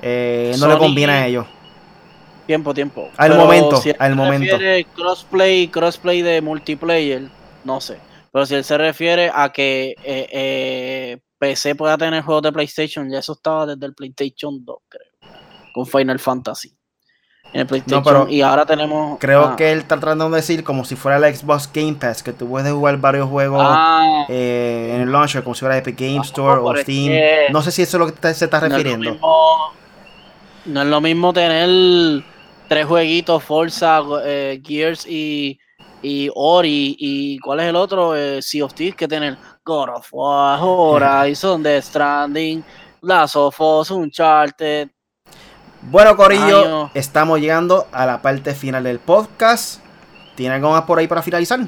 [0.03, 1.47] Eh, no le conviene a ellos.
[2.53, 3.09] Tiempo, tiempo.
[3.17, 4.59] Al momento, al momento.
[4.95, 7.23] crossplay, crossplay de multiplayer,
[7.65, 7.99] no sé.
[8.31, 13.11] Pero si él se refiere a que eh, eh, PC pueda tener juegos de PlayStation,
[13.11, 15.33] ya eso estaba desde el PlayStation 2, creo.
[15.73, 16.77] Con Final Fantasy.
[17.55, 18.31] En el PlayStation.
[18.31, 19.19] y ahora tenemos.
[19.19, 19.57] Creo ah.
[19.57, 22.51] que él está tratando de decir como si fuera el Xbox Game Pass, que tú
[22.51, 24.27] puedes jugar varios juegos ah.
[24.29, 27.51] eh, en el launcher, como si fuera Epic Game Store o Steam.
[27.51, 29.19] No sé si eso es lo que se está refiriendo.
[30.67, 32.23] no es lo mismo tener
[32.73, 35.61] tres jueguitos, Forza, eh, Gears y,
[36.01, 36.97] y Ori.
[36.99, 38.17] ¿Y cuál es el otro?
[38.17, 42.65] Eh, sea of Thieves, que tienen God of War, Horizon, The Stranding,
[43.03, 44.89] Last of Us, Uncharted.
[45.83, 49.83] Bueno, Corillo, estamos llegando a la parte final del podcast.
[50.35, 51.61] ¿Tiene algo más por ahí para finalizar?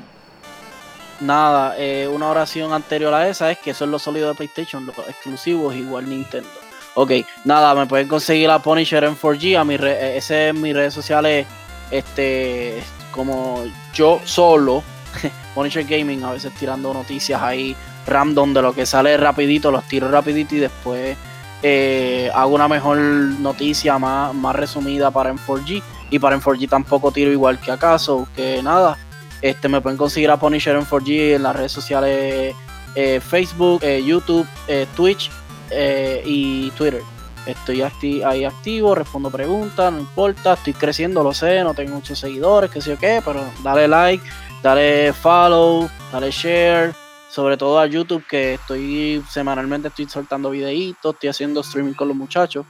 [1.20, 4.86] Nada, eh, una oración anterior a esa es que eso es lo sólido de PlayStation,
[4.86, 6.63] los exclusivos igual Nintendo.
[6.96, 7.10] Ok,
[7.44, 9.58] nada, me pueden conseguir la Punisher en 4G.
[9.58, 11.44] A mi re ese es mis redes sociales,
[11.90, 12.80] este,
[13.10, 14.84] como yo solo,
[15.54, 17.74] Punisher Gaming, a veces tirando noticias ahí
[18.06, 21.16] random de lo que sale rapidito, los tiro rapidito y después
[21.62, 25.82] eh, hago una mejor noticia más, más resumida para en 4G.
[26.10, 28.96] Y para en 4G tampoco tiro igual que acaso, que nada.
[29.42, 32.54] Este, me pueden conseguir a Punisher en 4G en las redes sociales
[32.94, 34.46] eh, Facebook, eh, YouTube,
[34.94, 35.28] Twitch
[35.74, 37.02] eh, y Twitter.
[37.46, 37.82] Estoy
[38.22, 42.80] ahí activo, respondo preguntas, no importa, estoy creciendo, lo sé, no tengo muchos seguidores, qué
[42.80, 44.24] sé yo qué, pero dale like,
[44.62, 46.94] dale follow, dale share,
[47.34, 52.16] sobre todo a YouTube, que estoy semanalmente estoy soltando videitos, estoy haciendo streaming con los
[52.16, 52.64] muchachos.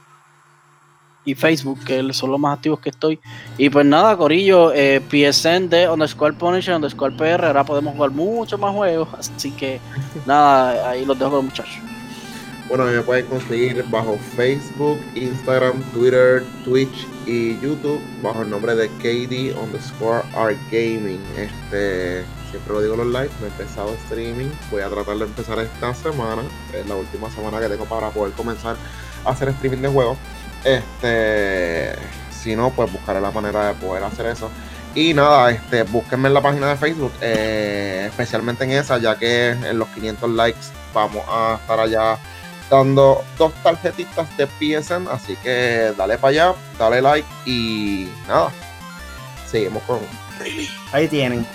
[1.23, 3.19] Y Facebook, que son los más activos que estoy.
[3.57, 7.45] Y pues nada, Corillo, eh, PSN de underscore Punisher, underscore PR.
[7.45, 9.07] Ahora podemos jugar muchos más juegos.
[9.17, 9.79] Así que
[10.25, 11.94] nada, ahí los dejo con los muchachos.
[12.67, 18.87] Bueno, me pueden conseguir bajo Facebook, Instagram, Twitter, Twitch y YouTube bajo el nombre de
[18.87, 21.21] KD underscore Art Gaming.
[21.37, 24.49] Este, siempre lo digo en los live, me he empezado streaming.
[24.71, 26.41] Voy a tratar de empezar esta semana.
[26.73, 28.75] Es la última semana que tengo para poder comenzar
[29.23, 30.17] a hacer streaming de juegos.
[30.63, 31.93] Este,
[32.31, 34.49] si no, pues buscaré la manera de poder hacer eso.
[34.95, 39.49] Y nada, este, búsquenme en la página de Facebook, eh, especialmente en esa, ya que
[39.49, 42.17] en los 500 likes vamos a estar allá
[42.69, 45.07] dando dos tarjetitas de PSN.
[45.07, 48.49] Así que dale para allá, dale like y nada,
[49.49, 49.99] seguimos con
[50.91, 51.45] Ahí tienen.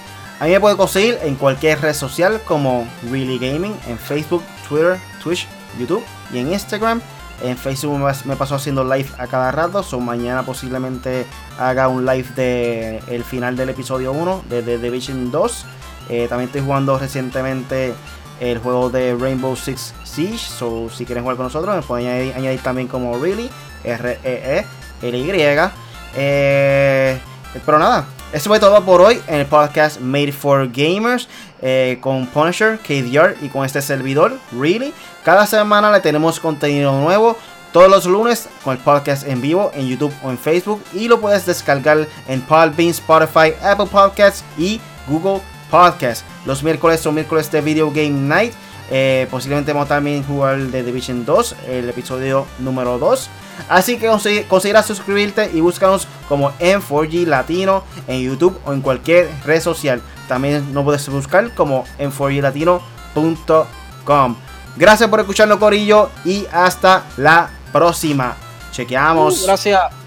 [0.40, 5.46] A me puede conseguir en cualquier red social como Really Gaming, en Facebook, Twitter, Twitch,
[5.78, 7.02] YouTube y en Instagram.
[7.42, 9.82] En Facebook me paso haciendo live a cada rato.
[9.82, 11.26] So mañana posiblemente
[11.58, 15.66] haga un live de el final del episodio 1 de The Division 2.
[16.08, 17.94] Eh, también estoy jugando recientemente
[18.40, 20.38] el juego de Rainbow Six Siege.
[20.38, 23.50] So si quieren jugar con nosotros, me pueden añadir, también como Really,
[23.84, 25.70] R-E-E-L-Y.
[26.16, 27.20] Eh,
[27.64, 31.28] pero nada, eso fue todo por hoy en el podcast Made for Gamers
[31.60, 34.94] eh, con Punisher, KDR y con este servidor, Really.
[35.24, 37.36] Cada semana le tenemos contenido nuevo.
[37.72, 40.82] Todos los lunes con el podcast en vivo en YouTube o en Facebook.
[40.92, 45.40] Y lo puedes descargar en Podbean, Spotify, Apple Podcasts y Google
[45.70, 46.24] Podcasts.
[46.46, 48.52] Los miércoles son miércoles de Video Game Night.
[48.90, 53.30] Eh, posiblemente vamos también jugar de Division 2, el episodio número 2.
[53.68, 54.08] Así que
[54.48, 60.00] considera suscribirte y búscanos como M4G Latino en YouTube o en cualquier red social.
[60.28, 64.36] También nos puedes buscar como m4glatino.com.
[64.76, 68.36] Gracias por escucharnos, Corillo, y hasta la próxima.
[68.72, 69.44] Chequeamos.
[69.44, 69.99] Gracias.